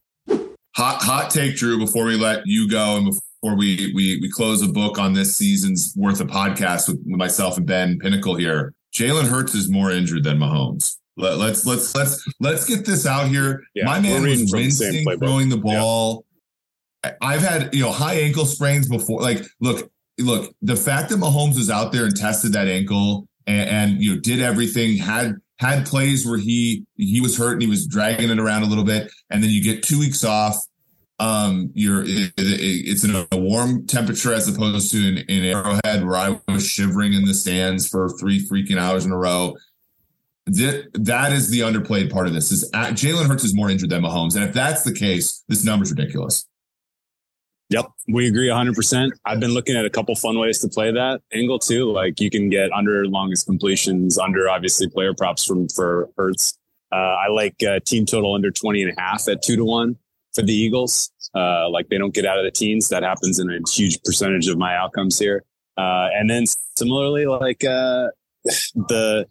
Hot 0.76 1.02
hot 1.02 1.30
take, 1.30 1.54
Drew. 1.54 1.78
Before 1.78 2.06
we 2.06 2.16
let 2.16 2.46
you 2.46 2.66
go 2.66 2.96
and 2.96 3.04
before 3.04 3.58
we 3.58 3.92
we 3.94 4.18
we 4.22 4.30
close 4.30 4.62
a 4.62 4.68
book 4.68 4.98
on 4.98 5.12
this 5.12 5.36
season's 5.36 5.92
worth 5.96 6.22
of 6.22 6.28
podcast 6.28 6.88
with, 6.88 6.96
with 7.04 7.18
myself 7.18 7.58
and 7.58 7.66
Ben 7.66 7.98
Pinnacle 7.98 8.36
here, 8.36 8.72
Jalen 8.94 9.28
Hurts 9.28 9.54
is 9.54 9.68
more 9.68 9.90
injured 9.90 10.24
than 10.24 10.38
Mahomes. 10.38 10.96
Let, 11.18 11.38
us 11.38 11.66
let's 11.66 11.94
let's 11.94 12.26
let's 12.40 12.64
get 12.64 12.86
this 12.86 13.06
out 13.06 13.28
here. 13.28 13.62
Yeah, 13.74 13.84
My 13.84 14.00
man 14.00 14.22
was 14.22 14.50
wincing 14.50 15.04
throwing 15.18 15.50
the 15.50 15.58
ball. 15.58 16.24
Yeah. 17.04 17.12
I've 17.20 17.42
had 17.42 17.74
you 17.74 17.82
know 17.82 17.92
high 17.92 18.14
ankle 18.14 18.46
sprains 18.46 18.88
before. 18.88 19.20
Like, 19.20 19.44
look, 19.60 19.90
look, 20.18 20.54
the 20.62 20.76
fact 20.76 21.10
that 21.10 21.18
Mahomes 21.18 21.56
was 21.56 21.68
out 21.68 21.92
there 21.92 22.04
and 22.04 22.16
tested 22.16 22.54
that 22.54 22.66
ankle 22.66 23.28
and, 23.50 23.68
and 23.68 24.02
you 24.02 24.14
know 24.14 24.20
did 24.20 24.40
everything 24.40 24.96
had 24.96 25.34
had 25.58 25.86
plays 25.86 26.26
where 26.26 26.38
he 26.38 26.86
he 26.96 27.20
was 27.20 27.36
hurt 27.36 27.54
and 27.54 27.62
he 27.62 27.68
was 27.68 27.86
dragging 27.86 28.30
it 28.30 28.38
around 28.38 28.62
a 28.62 28.66
little 28.66 28.84
bit, 28.84 29.10
and 29.28 29.42
then 29.42 29.50
you 29.50 29.62
get 29.62 29.82
two 29.82 29.98
weeks 29.98 30.24
off. 30.24 30.56
Um, 31.18 31.70
you're 31.74 32.02
it, 32.02 32.32
it, 32.38 32.38
it's 32.38 33.04
in 33.04 33.14
a 33.14 33.26
warm 33.36 33.86
temperature 33.86 34.32
as 34.32 34.48
opposed 34.48 34.90
to 34.92 35.06
in, 35.06 35.18
in 35.28 35.44
Arrowhead 35.44 36.06
where 36.06 36.16
I 36.16 36.40
was 36.48 36.66
shivering 36.66 37.12
in 37.12 37.26
the 37.26 37.34
stands 37.34 37.86
for 37.86 38.08
three 38.18 38.46
freaking 38.46 38.78
hours 38.78 39.04
in 39.04 39.12
a 39.12 39.18
row. 39.18 39.54
That 40.46 41.32
is 41.32 41.50
the 41.50 41.60
underplayed 41.60 42.10
part 42.10 42.26
of 42.26 42.32
this. 42.32 42.50
Is 42.50 42.70
Jalen 42.72 43.26
Hurts 43.26 43.44
is 43.44 43.54
more 43.54 43.68
injured 43.68 43.90
than 43.90 44.02
Mahomes, 44.02 44.34
and 44.34 44.44
if 44.44 44.54
that's 44.54 44.82
the 44.82 44.94
case, 44.94 45.44
this 45.48 45.64
number's 45.64 45.90
ridiculous. 45.90 46.46
Yep, 47.70 47.86
we 48.08 48.26
agree 48.26 48.48
100%. 48.48 49.10
I've 49.24 49.38
been 49.38 49.54
looking 49.54 49.76
at 49.76 49.84
a 49.84 49.90
couple 49.90 50.14
fun 50.16 50.38
ways 50.38 50.58
to 50.58 50.68
play 50.68 50.90
that 50.90 51.22
angle 51.32 51.60
too. 51.60 51.92
Like 51.92 52.20
you 52.20 52.28
can 52.28 52.50
get 52.50 52.72
under 52.72 53.06
longest 53.06 53.46
completions, 53.46 54.18
under 54.18 54.50
obviously 54.50 54.88
player 54.88 55.14
props 55.14 55.44
from 55.44 55.68
for 55.68 56.10
Hurts. 56.16 56.58
Uh, 56.92 56.96
I 56.96 57.28
like 57.28 57.62
uh, 57.62 57.78
team 57.86 58.06
total 58.06 58.34
under 58.34 58.50
20 58.50 58.82
and 58.82 58.98
a 58.98 59.00
half 59.00 59.28
at 59.28 59.42
two 59.42 59.54
to 59.54 59.64
one 59.64 59.96
for 60.34 60.42
the 60.42 60.52
Eagles. 60.52 61.12
Uh, 61.32 61.70
like 61.70 61.88
they 61.88 61.98
don't 61.98 62.12
get 62.12 62.26
out 62.26 62.38
of 62.38 62.44
the 62.44 62.50
teens. 62.50 62.88
That 62.88 63.04
happens 63.04 63.38
in 63.38 63.48
a 63.48 63.58
huge 63.70 64.02
percentage 64.02 64.48
of 64.48 64.58
my 64.58 64.74
outcomes 64.74 65.16
here. 65.16 65.44
Uh, 65.78 66.08
and 66.12 66.28
then 66.28 66.46
similarly, 66.74 67.26
like 67.26 67.62
uh, 67.62 68.08
the 68.74 69.26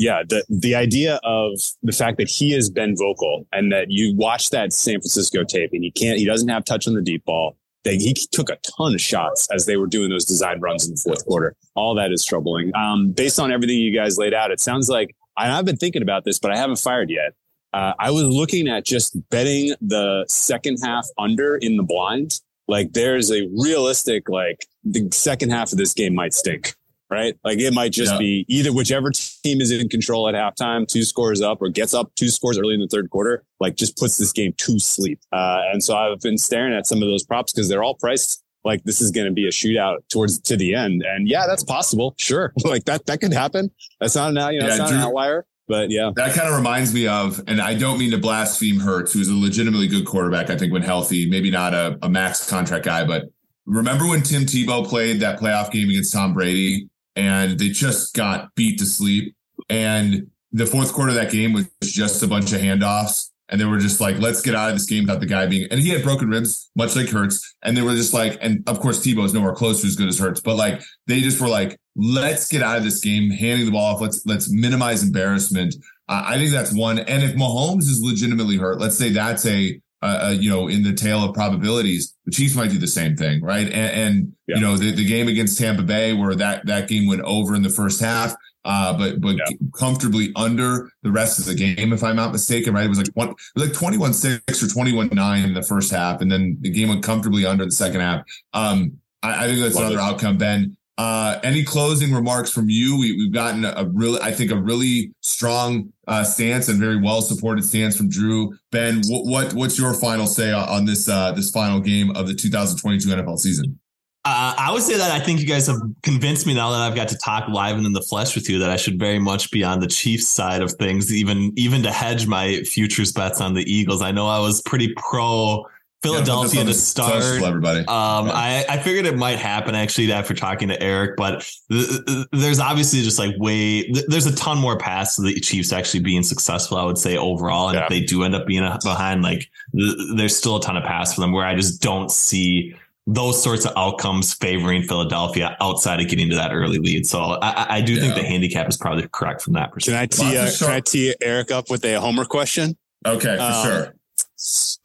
yeah, 0.00 0.22
the 0.28 0.44
the 0.48 0.74
idea 0.74 1.20
of 1.22 1.52
the 1.82 1.92
fact 1.92 2.16
that 2.18 2.28
he 2.28 2.50
has 2.52 2.68
been 2.68 2.96
vocal 2.96 3.46
and 3.52 3.70
that 3.70 3.90
you 3.90 4.16
watch 4.16 4.50
that 4.50 4.72
San 4.72 4.94
Francisco 4.94 5.44
tape 5.44 5.70
and 5.72 5.84
he 5.84 5.90
can't, 5.92 6.18
he 6.18 6.24
doesn't 6.24 6.48
have 6.48 6.64
touch 6.64 6.88
on 6.88 6.94
the 6.94 7.02
deep 7.02 7.24
ball. 7.24 7.56
They, 7.84 7.96
he 7.96 8.14
took 8.32 8.50
a 8.50 8.58
ton 8.76 8.94
of 8.94 9.00
shots 9.00 9.48
as 9.52 9.66
they 9.66 9.76
were 9.76 9.86
doing 9.86 10.10
those 10.10 10.24
design 10.24 10.60
runs 10.60 10.86
in 10.86 10.94
the 10.94 11.00
fourth 11.02 11.24
quarter. 11.24 11.54
All 11.74 11.94
that 11.94 12.12
is 12.12 12.24
troubling. 12.24 12.72
Um, 12.74 13.12
based 13.12 13.40
on 13.40 13.52
everything 13.52 13.78
you 13.78 13.94
guys 13.94 14.18
laid 14.18 14.34
out, 14.34 14.50
it 14.50 14.60
sounds 14.60 14.88
like 14.88 15.14
I've 15.36 15.64
been 15.64 15.76
thinking 15.76 16.02
about 16.02 16.24
this, 16.24 16.38
but 16.38 16.50
I 16.50 16.56
haven't 16.56 16.78
fired 16.78 17.10
yet. 17.10 17.34
Uh, 17.72 17.94
I 17.98 18.10
was 18.10 18.24
looking 18.24 18.68
at 18.68 18.84
just 18.84 19.16
betting 19.30 19.74
the 19.80 20.26
second 20.28 20.78
half 20.82 21.06
under 21.16 21.56
in 21.56 21.76
the 21.76 21.82
blind. 21.82 22.40
Like 22.68 22.92
there's 22.92 23.30
a 23.30 23.48
realistic, 23.56 24.28
like 24.28 24.66
the 24.84 25.08
second 25.12 25.50
half 25.50 25.72
of 25.72 25.78
this 25.78 25.94
game 25.94 26.14
might 26.14 26.34
stink 26.34 26.74
right? 27.10 27.34
Like 27.44 27.58
it 27.58 27.74
might 27.74 27.92
just 27.92 28.12
yeah. 28.12 28.18
be 28.18 28.46
either 28.48 28.72
whichever 28.72 29.10
team 29.10 29.60
is 29.60 29.70
in 29.70 29.88
control 29.88 30.28
at 30.28 30.34
halftime, 30.34 30.86
two 30.86 31.04
scores 31.04 31.40
up, 31.40 31.60
or 31.60 31.68
gets 31.68 31.92
up 31.92 32.12
two 32.14 32.28
scores 32.28 32.58
early 32.58 32.74
in 32.74 32.80
the 32.80 32.88
third 32.88 33.10
quarter, 33.10 33.44
like 33.58 33.76
just 33.76 33.96
puts 33.96 34.16
this 34.16 34.32
game 34.32 34.54
to 34.58 34.78
sleep. 34.78 35.20
Uh, 35.32 35.62
and 35.72 35.82
so 35.82 35.96
I've 35.96 36.20
been 36.20 36.38
staring 36.38 36.72
at 36.72 36.86
some 36.86 37.02
of 37.02 37.08
those 37.08 37.24
props 37.24 37.52
because 37.52 37.68
they're 37.68 37.82
all 37.82 37.94
priced 37.94 38.42
like 38.64 38.84
this 38.84 39.00
is 39.00 39.10
going 39.10 39.26
to 39.26 39.32
be 39.32 39.46
a 39.46 39.50
shootout 39.50 39.98
towards 40.10 40.38
to 40.40 40.56
the 40.56 40.74
end. 40.74 41.02
And 41.02 41.28
yeah, 41.28 41.46
that's 41.46 41.64
possible. 41.64 42.14
Sure, 42.18 42.52
like 42.64 42.84
that 42.84 43.06
that 43.06 43.20
could 43.20 43.32
happen. 43.32 43.70
That's 44.00 44.14
not 44.14 44.30
an 44.30 44.54
you 44.54 44.60
know, 44.60 44.68
yeah, 44.68 44.76
not 44.76 44.88
Drew, 44.88 44.98
an 44.98 45.04
outlier. 45.04 45.46
But 45.68 45.90
yeah, 45.90 46.10
that 46.16 46.34
kind 46.34 46.48
of 46.48 46.56
reminds 46.56 46.92
me 46.92 47.06
of, 47.06 47.40
and 47.46 47.60
I 47.60 47.74
don't 47.74 47.98
mean 47.98 48.10
to 48.10 48.18
blaspheme 48.18 48.80
Hurts, 48.80 49.12
who's 49.12 49.28
a 49.28 49.34
legitimately 49.34 49.86
good 49.86 50.04
quarterback. 50.04 50.50
I 50.50 50.56
think 50.56 50.72
when 50.72 50.82
healthy, 50.82 51.30
maybe 51.30 51.50
not 51.50 51.74
a, 51.74 51.96
a 52.02 52.08
max 52.08 52.48
contract 52.48 52.84
guy, 52.84 53.04
but 53.04 53.26
remember 53.66 54.08
when 54.08 54.22
Tim 54.22 54.42
Tebow 54.42 54.84
played 54.86 55.20
that 55.20 55.38
playoff 55.38 55.70
game 55.70 55.88
against 55.88 56.12
Tom 56.12 56.34
Brady 56.34 56.89
and 57.16 57.58
they 57.58 57.68
just 57.68 58.14
got 58.14 58.54
beat 58.54 58.78
to 58.78 58.86
sleep. 58.86 59.34
And 59.68 60.28
the 60.52 60.66
fourth 60.66 60.92
quarter 60.92 61.10
of 61.10 61.16
that 61.16 61.30
game 61.30 61.52
was 61.52 61.68
just 61.82 62.22
a 62.22 62.26
bunch 62.26 62.52
of 62.52 62.60
handoffs. 62.60 63.28
And 63.52 63.60
they 63.60 63.64
were 63.64 63.78
just 63.78 64.00
like, 64.00 64.16
let's 64.20 64.42
get 64.42 64.54
out 64.54 64.68
of 64.68 64.76
this 64.76 64.86
game 64.86 65.02
without 65.02 65.18
the 65.18 65.26
guy 65.26 65.44
being, 65.46 65.66
and 65.72 65.80
he 65.80 65.88
had 65.88 66.04
broken 66.04 66.28
ribs, 66.28 66.70
much 66.76 66.94
like 66.94 67.08
Hurts. 67.08 67.56
And 67.64 67.76
they 67.76 67.82
were 67.82 67.96
just 67.96 68.14
like, 68.14 68.38
and 68.40 68.62
of 68.68 68.78
course, 68.78 69.04
Tebow 69.04 69.24
is 69.24 69.34
nowhere 69.34 69.54
close 69.54 69.80
to 69.80 69.88
as 69.88 69.96
good 69.96 70.06
as 70.06 70.20
Hurts, 70.20 70.40
but 70.40 70.54
like, 70.54 70.80
they 71.08 71.20
just 71.20 71.40
were 71.40 71.48
like, 71.48 71.76
let's 71.96 72.46
get 72.46 72.62
out 72.62 72.78
of 72.78 72.84
this 72.84 73.00
game, 73.00 73.28
handing 73.28 73.66
the 73.66 73.72
ball 73.72 73.96
off. 73.96 74.00
Let's, 74.00 74.24
let's 74.24 74.48
minimize 74.48 75.02
embarrassment. 75.02 75.74
Uh, 76.08 76.22
I 76.24 76.38
think 76.38 76.52
that's 76.52 76.72
one. 76.72 77.00
And 77.00 77.24
if 77.24 77.34
Mahomes 77.34 77.88
is 77.88 78.00
legitimately 78.00 78.56
hurt, 78.56 78.78
let's 78.78 78.96
say 78.96 79.10
that's 79.10 79.44
a, 79.46 79.80
uh, 80.02 80.20
uh, 80.22 80.30
you 80.30 80.48
know, 80.48 80.68
in 80.68 80.82
the 80.82 80.94
tale 80.94 81.22
of 81.22 81.34
probabilities, 81.34 82.14
the 82.24 82.32
Chiefs 82.32 82.54
might 82.54 82.70
do 82.70 82.78
the 82.78 82.86
same 82.86 83.16
thing, 83.16 83.42
right? 83.42 83.66
And, 83.66 83.74
and 83.74 84.32
yeah. 84.46 84.56
you 84.56 84.62
know, 84.62 84.76
the, 84.76 84.92
the 84.92 85.04
game 85.04 85.28
against 85.28 85.58
Tampa 85.58 85.82
Bay, 85.82 86.14
where 86.14 86.34
that 86.34 86.66
that 86.66 86.88
game 86.88 87.06
went 87.06 87.20
over 87.22 87.54
in 87.54 87.62
the 87.62 87.68
first 87.68 88.00
half, 88.00 88.34
uh, 88.64 88.96
but 88.96 89.20
but 89.20 89.36
yeah. 89.36 89.56
comfortably 89.74 90.32
under 90.36 90.90
the 91.02 91.10
rest 91.10 91.38
of 91.38 91.44
the 91.44 91.54
game, 91.54 91.92
if 91.92 92.02
I'm 92.02 92.16
not 92.16 92.32
mistaken, 92.32 92.74
right? 92.74 92.86
It 92.86 92.88
was 92.88 92.98
like 92.98 93.08
one, 93.14 93.34
was 93.54 93.66
like 93.66 93.72
21 93.74 94.14
six 94.14 94.62
or 94.62 94.68
21 94.68 95.10
nine 95.12 95.44
in 95.44 95.54
the 95.54 95.62
first 95.62 95.90
half, 95.90 96.22
and 96.22 96.30
then 96.30 96.56
the 96.60 96.70
game 96.70 96.88
went 96.88 97.02
comfortably 97.02 97.44
under 97.44 97.64
the 97.64 97.70
second 97.70 98.00
half. 98.00 98.22
Um, 98.54 98.98
I, 99.22 99.44
I 99.44 99.46
think 99.48 99.60
that's 99.60 99.74
Love 99.74 99.90
another 99.90 99.98
it. 99.98 100.12
outcome, 100.12 100.38
Ben. 100.38 100.76
Uh, 101.00 101.40
any 101.42 101.64
closing 101.64 102.12
remarks 102.12 102.50
from 102.50 102.68
you? 102.68 102.98
We, 102.98 103.24
have 103.24 103.32
gotten 103.32 103.64
a, 103.64 103.90
really, 103.94 104.20
I 104.20 104.32
think, 104.32 104.50
a 104.50 104.56
really 104.56 105.14
strong 105.22 105.94
uh, 106.06 106.24
stance 106.24 106.68
and 106.68 106.78
very 106.78 107.00
well 107.00 107.22
supported 107.22 107.64
stance 107.64 107.96
from 107.96 108.10
Drew. 108.10 108.52
Ben, 108.70 109.00
what, 109.06 109.24
what 109.24 109.54
what's 109.54 109.78
your 109.78 109.94
final 109.94 110.26
say 110.26 110.52
on 110.52 110.84
this 110.84 111.08
uh, 111.08 111.32
this 111.32 111.50
final 111.50 111.80
game 111.80 112.14
of 112.14 112.28
the 112.28 112.34
2022 112.34 113.08
NFL 113.08 113.38
season? 113.38 113.78
Uh, 114.26 114.54
I 114.58 114.70
would 114.74 114.82
say 114.82 114.98
that 114.98 115.10
I 115.10 115.24
think 115.24 115.40
you 115.40 115.46
guys 115.46 115.68
have 115.68 115.80
convinced 116.02 116.46
me 116.46 116.52
now 116.52 116.70
that 116.72 116.82
I've 116.82 116.94
got 116.94 117.08
to 117.08 117.16
talk 117.16 117.48
live 117.48 117.78
and 117.78 117.86
in 117.86 117.94
the 117.94 118.02
flesh 118.02 118.34
with 118.34 118.50
you 118.50 118.58
that 118.58 118.68
I 118.68 118.76
should 118.76 118.98
very 118.98 119.18
much 119.18 119.50
be 119.50 119.64
on 119.64 119.80
the 119.80 119.88
Chiefs 119.88 120.28
side 120.28 120.60
of 120.60 120.72
things, 120.72 121.14
even 121.14 121.54
even 121.56 121.82
to 121.84 121.90
hedge 121.90 122.26
my 122.26 122.62
futures 122.64 123.10
bets 123.10 123.40
on 123.40 123.54
the 123.54 123.62
Eagles. 123.62 124.02
I 124.02 124.12
know 124.12 124.26
I 124.26 124.40
was 124.40 124.60
pretty 124.60 124.92
pro 124.98 125.64
Philadelphia 126.02 126.60
yeah, 126.60 126.66
to 126.66 126.74
start. 126.74 127.22
Everybody. 127.22 127.80
Um, 127.80 128.26
yeah. 128.26 128.32
I, 128.34 128.64
I 128.68 128.78
figured 128.78 129.04
it 129.04 129.16
might 129.16 129.38
happen 129.38 129.74
actually 129.74 130.10
after 130.12 130.32
talking 130.32 130.68
to 130.68 130.82
Eric, 130.82 131.16
but 131.16 131.40
th- 131.70 132.06
th- 132.06 132.26
there's 132.32 132.58
obviously 132.58 133.02
just 133.02 133.18
like 133.18 133.34
way 133.36 133.82
th- 133.82 134.06
there's 134.08 134.26
a 134.26 134.34
ton 134.34 134.58
more 134.58 134.78
paths 134.78 135.16
to 135.16 135.22
the 135.22 135.38
Chiefs 135.40 135.72
actually 135.72 136.00
being 136.00 136.22
successful. 136.22 136.78
I 136.78 136.84
would 136.84 136.96
say 136.96 137.18
overall, 137.18 137.68
and 137.68 137.76
yeah. 137.76 137.82
if 137.82 137.90
they 137.90 138.00
do 138.00 138.22
end 138.22 138.34
up 138.34 138.46
being 138.46 138.62
behind, 138.82 139.22
like 139.22 139.50
there's 139.72 140.36
still 140.36 140.56
a 140.56 140.62
ton 140.62 140.76
of 140.78 140.84
paths 140.84 141.14
for 141.14 141.20
them 141.20 141.32
where 141.32 141.44
I 141.44 141.54
just 141.54 141.82
don't 141.82 142.10
see 142.10 142.74
those 143.06 143.42
sorts 143.42 143.66
of 143.66 143.72
outcomes 143.76 144.32
favoring 144.32 144.82
Philadelphia 144.84 145.56
outside 145.60 146.00
of 146.00 146.08
getting 146.08 146.30
to 146.30 146.36
that 146.36 146.52
early 146.52 146.78
lead. 146.78 147.06
So 147.06 147.18
I, 147.18 147.76
I 147.76 147.80
do 147.80 147.98
think 147.98 148.14
the 148.14 148.22
handicap 148.22 148.68
is 148.68 148.76
probably 148.76 149.06
correct 149.12 149.42
from 149.42 149.54
that 149.54 149.72
perspective. 149.72 150.18
Can 150.18 150.26
I 150.26 150.30
tee, 150.30 150.38
uh, 150.38 150.50
can 150.56 150.70
I 150.70 150.80
tee 150.80 151.14
Eric 151.20 151.50
up 151.50 151.70
with 151.70 151.84
a 151.84 151.94
homer 152.00 152.24
question? 152.24 152.76
Okay, 153.04 153.36
for 153.36 153.42
um, 153.42 153.66
sure 153.66 153.94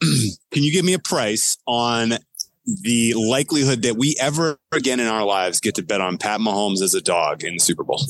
can 0.52 0.62
you 0.62 0.72
give 0.72 0.84
me 0.84 0.94
a 0.94 0.98
price 0.98 1.56
on 1.66 2.14
the 2.82 3.14
likelihood 3.14 3.82
that 3.82 3.96
we 3.96 4.16
ever 4.20 4.58
again 4.72 4.98
in 4.98 5.06
our 5.06 5.24
lives 5.24 5.60
get 5.60 5.74
to 5.76 5.82
bet 5.82 6.00
on 6.00 6.18
Pat 6.18 6.40
Mahomes 6.40 6.82
as 6.82 6.94
a 6.94 7.00
dog 7.00 7.44
in 7.44 7.54
the 7.54 7.60
Super 7.60 7.84
Bowl? 7.84 8.00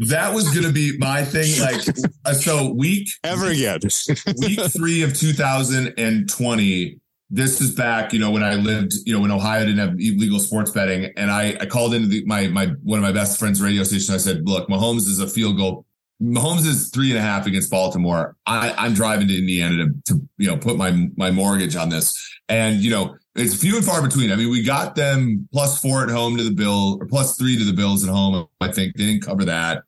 that 0.00 0.32
was 0.34 0.50
going 0.50 0.66
to 0.66 0.72
be 0.72 0.96
my 0.98 1.24
thing. 1.24 1.60
Like, 1.60 1.80
uh, 2.24 2.34
so 2.34 2.72
week 2.72 3.08
ever 3.24 3.46
again, 3.46 3.80
week 4.38 4.60
three 4.70 5.02
of 5.02 5.16
2020. 5.16 7.00
This 7.30 7.60
is 7.60 7.74
back, 7.74 8.14
you 8.14 8.18
know, 8.18 8.30
when 8.30 8.42
I 8.42 8.54
lived, 8.54 8.94
you 9.04 9.12
know, 9.12 9.20
when 9.20 9.30
Ohio 9.30 9.66
didn't 9.66 9.86
have 9.86 9.94
legal 9.96 10.40
sports 10.40 10.70
betting, 10.70 11.12
and 11.18 11.30
I, 11.30 11.58
I 11.60 11.66
called 11.66 11.92
into 11.92 12.08
the, 12.08 12.24
my 12.24 12.48
my 12.48 12.68
one 12.82 12.98
of 12.98 13.02
my 13.02 13.12
best 13.12 13.38
friends' 13.38 13.60
radio 13.60 13.82
station. 13.82 14.14
I 14.14 14.18
said, 14.18 14.48
"Look, 14.48 14.66
Mahomes 14.70 15.06
is 15.06 15.18
a 15.18 15.28
field 15.28 15.58
goal. 15.58 15.84
Mahomes 16.22 16.66
is 16.66 16.90
three 16.90 17.10
and 17.10 17.18
a 17.18 17.22
half 17.22 17.46
against 17.46 17.70
Baltimore. 17.70 18.36
I, 18.46 18.74
I'm 18.76 18.92
driving 18.92 19.28
to 19.28 19.38
Indiana 19.38 19.84
to, 19.84 19.94
to 20.06 20.28
you 20.36 20.48
know 20.48 20.56
put 20.56 20.76
my 20.76 21.08
my 21.16 21.30
mortgage 21.30 21.76
on 21.76 21.88
this, 21.88 22.16
and 22.48 22.80
you 22.80 22.90
know 22.90 23.16
it's 23.36 23.54
few 23.54 23.76
and 23.76 23.84
far 23.84 24.02
between. 24.02 24.32
I 24.32 24.36
mean, 24.36 24.50
we 24.50 24.62
got 24.62 24.96
them 24.96 25.48
plus 25.52 25.80
four 25.80 26.02
at 26.02 26.10
home 26.10 26.36
to 26.36 26.42
the 26.42 26.50
Bill 26.50 26.98
or 27.00 27.06
plus 27.06 27.36
three 27.36 27.56
to 27.56 27.64
the 27.64 27.72
Bills 27.72 28.02
at 28.02 28.10
home. 28.10 28.48
I 28.60 28.72
think 28.72 28.96
they 28.96 29.06
didn't 29.06 29.24
cover 29.24 29.44
that. 29.44 29.84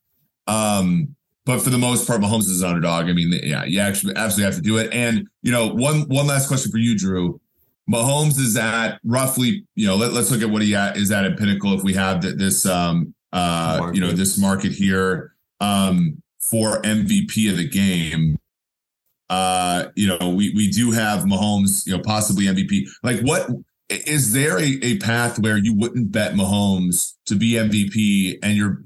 Um, 0.47 1.17
but 1.47 1.61
for 1.61 1.71
the 1.71 1.79
most 1.79 2.07
part, 2.07 2.21
Mahomes 2.21 2.49
is 2.49 2.63
an 2.63 2.69
underdog. 2.69 3.07
I 3.07 3.13
mean, 3.13 3.33
yeah, 3.43 3.65
you 3.65 3.81
actually 3.81 4.15
absolutely 4.15 4.45
have 4.45 4.55
to 4.55 4.63
do 4.63 4.79
it. 4.79 4.93
And 4.93 5.29
you 5.43 5.51
know, 5.51 5.67
one 5.69 6.03
one 6.03 6.29
last 6.29 6.47
question 6.47 6.71
for 6.71 6.79
you, 6.79 6.97
Drew. 6.97 7.41
Mahomes 7.91 8.39
is 8.39 8.57
at 8.57 9.01
roughly, 9.03 9.67
you 9.75 9.87
know, 9.87 9.97
let, 9.97 10.13
us 10.13 10.31
look 10.31 10.43
at 10.43 10.51
what 10.51 10.63
he 10.63 10.77
at, 10.77 10.97
is 10.97 11.11
at 11.11 11.25
at 11.25 11.37
Pinnacle. 11.37 11.77
If 11.77 11.83
we 11.83 11.93
have 11.95 12.23
this, 12.23 12.65
um, 12.65 13.15
uh, 13.33 13.79
market. 13.81 13.95
you 13.97 14.01
know, 14.01 14.13
this 14.13 14.39
market 14.39 14.71
here, 14.71 15.35
um, 15.61 16.23
for 16.41 16.81
MVP 16.83 17.51
of 17.51 17.57
the 17.57 17.69
game, 17.69 18.39
uh, 19.29 19.87
you 19.95 20.09
know, 20.09 20.31
we 20.31 20.53
we 20.55 20.71
do 20.71 20.91
have 20.91 21.25
Mahomes, 21.25 21.87
you 21.87 21.97
know, 21.97 22.03
possibly 22.03 22.47
MVP. 22.47 22.89
Like, 23.03 23.21
what 23.21 23.49
is 23.89 24.33
there 24.33 24.59
a, 24.59 24.79
a 24.83 24.99
path 24.99 25.39
where 25.39 25.57
you 25.57 25.75
wouldn't 25.75 26.13
bet 26.13 26.35
Mahomes 26.35 27.15
to 27.27 27.37
be 27.37 27.53
MVP 27.53 28.39
and 28.43 28.57
you're 28.57 28.81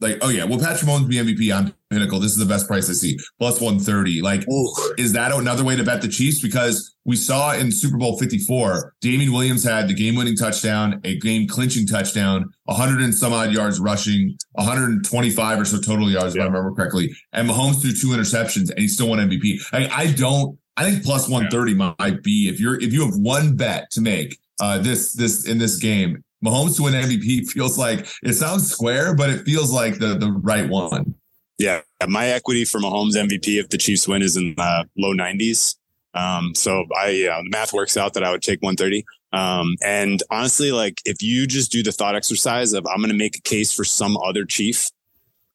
like, 0.00 0.18
oh 0.20 0.28
yeah, 0.28 0.44
well, 0.44 0.58
Patrick 0.58 0.88
Mahomes 0.88 1.08
be 1.08 1.16
MVP 1.16 1.56
on 1.56 1.72
Pinnacle. 1.90 2.20
This 2.20 2.32
is 2.32 2.38
the 2.38 2.44
best 2.44 2.66
price 2.66 2.90
I 2.90 2.92
see, 2.92 3.18
plus 3.38 3.60
130. 3.60 4.20
Like, 4.20 4.46
Ooh. 4.48 4.70
is 4.98 5.12
that 5.14 5.32
another 5.32 5.64
way 5.64 5.74
to 5.76 5.84
bet 5.84 6.02
the 6.02 6.08
Chiefs? 6.08 6.40
Because 6.40 6.94
we 7.04 7.16
saw 7.16 7.54
in 7.54 7.72
Super 7.72 7.96
Bowl 7.96 8.18
54, 8.18 8.94
Damien 9.00 9.32
Williams 9.32 9.64
had 9.64 9.88
the 9.88 9.94
game 9.94 10.14
winning 10.14 10.36
touchdown, 10.36 11.00
a 11.04 11.16
game 11.18 11.48
clinching 11.48 11.86
touchdown, 11.86 12.50
100 12.64 13.00
and 13.00 13.14
some 13.14 13.32
odd 13.32 13.52
yards 13.52 13.80
rushing, 13.80 14.36
125 14.52 15.60
or 15.60 15.64
so 15.64 15.80
total 15.80 16.10
yards, 16.10 16.34
yeah. 16.34 16.42
if 16.42 16.44
I 16.44 16.48
remember 16.48 16.74
correctly. 16.74 17.14
And 17.32 17.48
Mahomes 17.48 17.80
threw 17.80 17.92
two 17.92 18.08
interceptions 18.08 18.70
and 18.70 18.78
he 18.78 18.88
still 18.88 19.08
won 19.08 19.18
MVP. 19.18 19.60
I, 19.72 19.88
I 19.88 20.12
don't, 20.12 20.58
I 20.76 20.90
think 20.90 21.04
plus 21.04 21.26
130 21.26 21.72
yeah. 21.72 21.94
might 21.98 22.22
be 22.22 22.48
if 22.48 22.60
you're, 22.60 22.78
if 22.82 22.92
you 22.92 23.04
have 23.06 23.14
one 23.16 23.56
bet 23.56 23.90
to 23.92 24.02
make, 24.02 24.36
uh, 24.60 24.78
this, 24.78 25.12
this 25.12 25.46
in 25.46 25.58
this 25.58 25.76
game, 25.76 26.22
Mahomes 26.44 26.76
to 26.76 26.82
win 26.82 26.94
MVP 26.94 27.48
feels 27.48 27.78
like 27.78 28.06
it 28.22 28.34
sounds 28.34 28.70
square, 28.70 29.14
but 29.14 29.30
it 29.30 29.44
feels 29.44 29.72
like 29.72 29.98
the 29.98 30.18
the 30.18 30.30
right 30.30 30.68
one. 30.68 31.14
Yeah, 31.58 31.80
my 32.06 32.28
equity 32.28 32.64
for 32.64 32.80
Mahomes 32.80 33.14
MVP 33.14 33.58
if 33.58 33.70
the 33.70 33.78
Chiefs 33.78 34.06
win 34.06 34.20
is 34.22 34.36
in 34.36 34.54
the 34.56 34.84
low 34.98 35.14
90s. 35.14 35.76
Um, 36.12 36.54
so 36.54 36.84
I 36.98 37.08
yeah, 37.10 37.40
the 37.42 37.50
math 37.50 37.72
works 37.72 37.96
out 37.96 38.14
that 38.14 38.22
I 38.22 38.30
would 38.30 38.42
take 38.42 38.60
130. 38.62 39.04
Um, 39.32 39.76
and 39.84 40.22
honestly, 40.30 40.72
like 40.72 41.00
if 41.04 41.22
you 41.22 41.46
just 41.46 41.72
do 41.72 41.82
the 41.82 41.92
thought 41.92 42.14
exercise 42.14 42.72
of 42.72 42.86
I'm 42.86 42.98
going 42.98 43.10
to 43.10 43.16
make 43.16 43.36
a 43.36 43.42
case 43.42 43.72
for 43.72 43.84
some 43.84 44.16
other 44.18 44.44
Chief, 44.44 44.90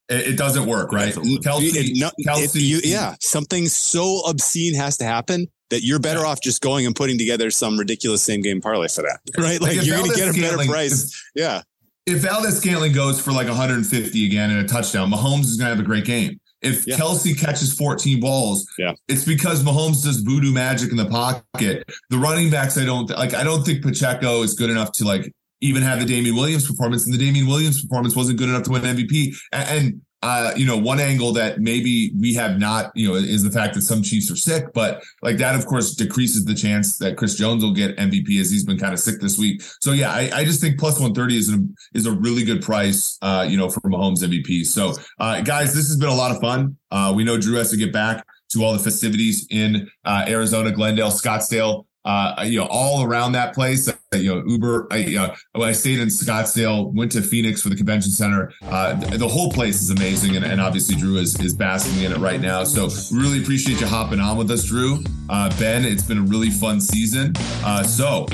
it, 0.10 0.30
it 0.30 0.38
doesn't 0.38 0.66
work, 0.66 0.92
right? 0.92 1.14
Kelce, 1.14 1.72
it, 1.76 1.98
no, 2.00 2.12
Kelce, 2.28 2.60
you, 2.60 2.80
yeah, 2.84 3.16
something 3.22 3.68
so 3.68 4.22
obscene 4.28 4.76
has 4.76 4.98
to 4.98 5.06
happen 5.06 5.48
that 5.72 5.84
you're 5.84 6.00
better 6.00 6.20
yeah. 6.20 6.28
off 6.28 6.42
just 6.42 6.62
going 6.62 6.86
and 6.86 6.96
putting 6.96 7.18
together 7.18 7.50
some 7.50 7.78
ridiculous 7.78 8.22
same 8.22 8.42
game 8.42 8.62
parlay 8.62 8.88
for 8.88 9.02
that, 9.02 9.20
right? 9.38 9.60
Like, 9.60 9.78
like 9.78 9.86
you're 9.86 9.98
going 9.98 10.12
to 10.12 10.16
get 10.16 10.30
a 10.30 10.40
better 10.40 10.70
price. 10.70 11.04
If, 11.04 11.24
yeah. 11.36 11.62
If 12.06 12.20
Valdes-Scantling 12.20 12.94
goes 12.94 13.22
for 13.22 13.32
like 13.32 13.48
150 13.48 14.26
again 14.26 14.52
and 14.52 14.60
a 14.60 14.68
touchdown, 14.68 15.12
Mahomes 15.12 15.42
is 15.42 15.58
going 15.58 15.70
to 15.70 15.76
have 15.76 15.80
a 15.80 15.88
great 15.88 16.06
game. 16.06 16.40
If 16.62 16.86
yeah. 16.86 16.96
Kelce 16.96 17.40
catches 17.40 17.74
14 17.74 18.20
balls, 18.20 18.68
yeah. 18.78 18.94
it's 19.08 19.26
because 19.26 19.64
Mahomes 19.64 20.04
does 20.04 20.18
voodoo 20.18 20.52
magic 20.52 20.92
in 20.92 20.98
the 20.98 21.08
pocket. 21.08 21.84
The 22.10 22.18
running 22.18 22.52
backs, 22.52 22.78
I 22.78 22.86
don't 22.86 23.10
like. 23.10 23.34
I 23.34 23.44
don't 23.44 23.64
think 23.64 23.82
Pacheco 23.82 24.44
is 24.44 24.54
good 24.54 24.70
enough 24.70 24.92
to 24.94 25.06
like 25.06 25.34
even 25.62 25.82
have 25.82 26.00
the 26.00 26.06
Damien 26.06 26.36
Williams 26.36 26.68
performance, 26.68 27.06
and 27.06 27.14
the 27.14 27.18
Damien 27.18 27.48
Williams 27.48 27.82
performance 27.82 28.16
wasn't 28.16 28.38
good 28.38 28.50
enough 28.50 28.64
to 28.64 28.72
win 28.72 28.84
MVP. 28.84 29.36
And, 29.52 29.70
and 29.70 30.02
uh, 30.24 30.54
you 30.56 30.66
know, 30.66 30.78
one 30.78 31.00
angle 31.00 31.34
that 31.34 31.60
maybe 31.60 32.12
we 32.20 32.34
have 32.36 32.60
not, 32.60 32.92
you 32.96 33.08
know, 33.08 33.16
is 33.16 33.44
the 33.44 33.50
fact 33.50 33.74
that 33.74 33.82
some 33.82 34.04
Chiefs 34.04 34.30
are 34.30 34.36
sick, 34.36 34.66
but 34.74 35.04
like 35.22 35.38
that, 35.38 35.56
of 35.56 35.66
course, 35.66 35.96
decreases 35.96 36.46
the 36.46 36.54
chance 36.54 36.98
that 36.98 37.18
Chris 37.18 37.36
Jones 37.36 37.64
will 37.64 37.74
get 37.74 37.98
MVP 37.98 38.40
as 38.40 38.52
he's 38.52 38.64
been 38.64 38.78
kind 38.78 38.94
of 38.94 39.00
sick 39.00 39.20
this 39.20 39.38
week. 39.38 39.64
So 39.82 39.94
yeah, 39.94 40.12
I, 40.12 40.30
I 40.34 40.46
just 40.46 40.62
think 40.62 40.80
plus 40.80 41.00
130 41.00 41.38
is 41.38 41.52
a, 41.52 41.60
is 41.96 42.06
a 42.06 42.12
really 42.12 42.44
good 42.44 42.62
price, 42.62 43.18
uh, 43.22 43.46
you 43.50 43.58
know, 43.58 43.70
for 43.70 43.82
Mahomes 43.82 44.24
MVP. 44.24 44.66
So, 44.66 44.94
uh, 45.20 45.42
guys, 45.42 45.74
this 45.74 45.88
has 45.88 45.98
been 45.98 46.10
a 46.10 46.16
lot 46.16 46.32
of 46.32 46.40
fun. 46.40 46.78
Uh, 46.92 47.14
we 47.16 47.24
know 47.24 47.38
Drew 47.40 47.58
has 47.58 47.72
to 47.72 47.78
get 47.78 47.92
back 47.92 48.26
to 48.50 48.64
all 48.64 48.74
the 48.74 48.80
festivities 48.80 49.48
in 49.50 49.90
uh, 50.06 50.26
Arizona, 50.28 50.72
Glendale, 50.72 51.10
Scottsdale 51.10 51.86
uh, 52.04 52.44
you 52.46 52.60
know, 52.60 52.68
all 52.70 53.04
around 53.04 53.34
that 53.34 53.54
place. 53.54 53.88
Uh, 53.88 53.94
you 54.14 54.34
know, 54.34 54.44
Uber. 54.46 54.88
I, 54.92 54.98
you 54.98 55.16
know, 55.18 55.34
I 55.56 55.72
stayed 55.72 56.00
in 56.00 56.08
Scottsdale, 56.08 56.92
went 56.94 57.12
to 57.14 57.22
Phoenix 57.22 57.62
for 57.62 57.70
the 57.70 57.76
convention 57.76 58.12
center. 58.12 58.52
Uh, 58.64 58.94
the, 58.96 59.18
the, 59.20 59.28
whole 59.28 59.52
place 59.52 59.82
is 59.82 59.92
amazing, 59.92 60.36
and, 60.36 60.44
and, 60.44 60.60
obviously 60.60 60.96
Drew 60.96 61.18
is 61.18 61.40
is 61.40 61.54
basking 61.54 62.04
in 62.04 62.12
it 62.12 62.18
right 62.18 62.42
now. 62.42 62.64
So 62.64 62.90
really 63.16 63.42
appreciate 63.42 63.80
you 63.80 63.88
hopping 63.88 64.20
on 64.20 64.38
with 64.38 64.50
us, 64.52 64.66
Drew. 64.66 65.04
Uh, 65.30 65.56
ben, 65.58 65.86
it's 65.86 66.04
been 66.04 66.18
a 66.18 66.24
really 66.24 66.50
fun 66.50 66.82
season. 66.82 67.34
Uh, 67.64 67.84
so 67.84 68.26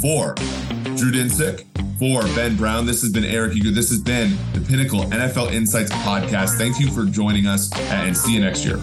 for 0.00 0.34
Drew 0.96 1.12
Dinsick, 1.12 1.64
for 1.98 2.22
Ben 2.34 2.56
Brown, 2.56 2.86
this 2.86 3.02
has 3.02 3.10
been 3.10 3.24
Eric 3.24 3.56
Eager. 3.56 3.70
This 3.70 3.90
has 3.90 4.00
been 4.00 4.36
the 4.52 4.60
Pinnacle 4.60 5.00
NFL 5.00 5.52
Insights 5.52 5.92
podcast. 5.92 6.56
Thank 6.56 6.78
you 6.78 6.90
for 6.90 7.04
joining 7.04 7.46
us, 7.46 7.70
and 7.90 8.16
see 8.16 8.34
you 8.34 8.40
next 8.40 8.64
year. 8.64 8.80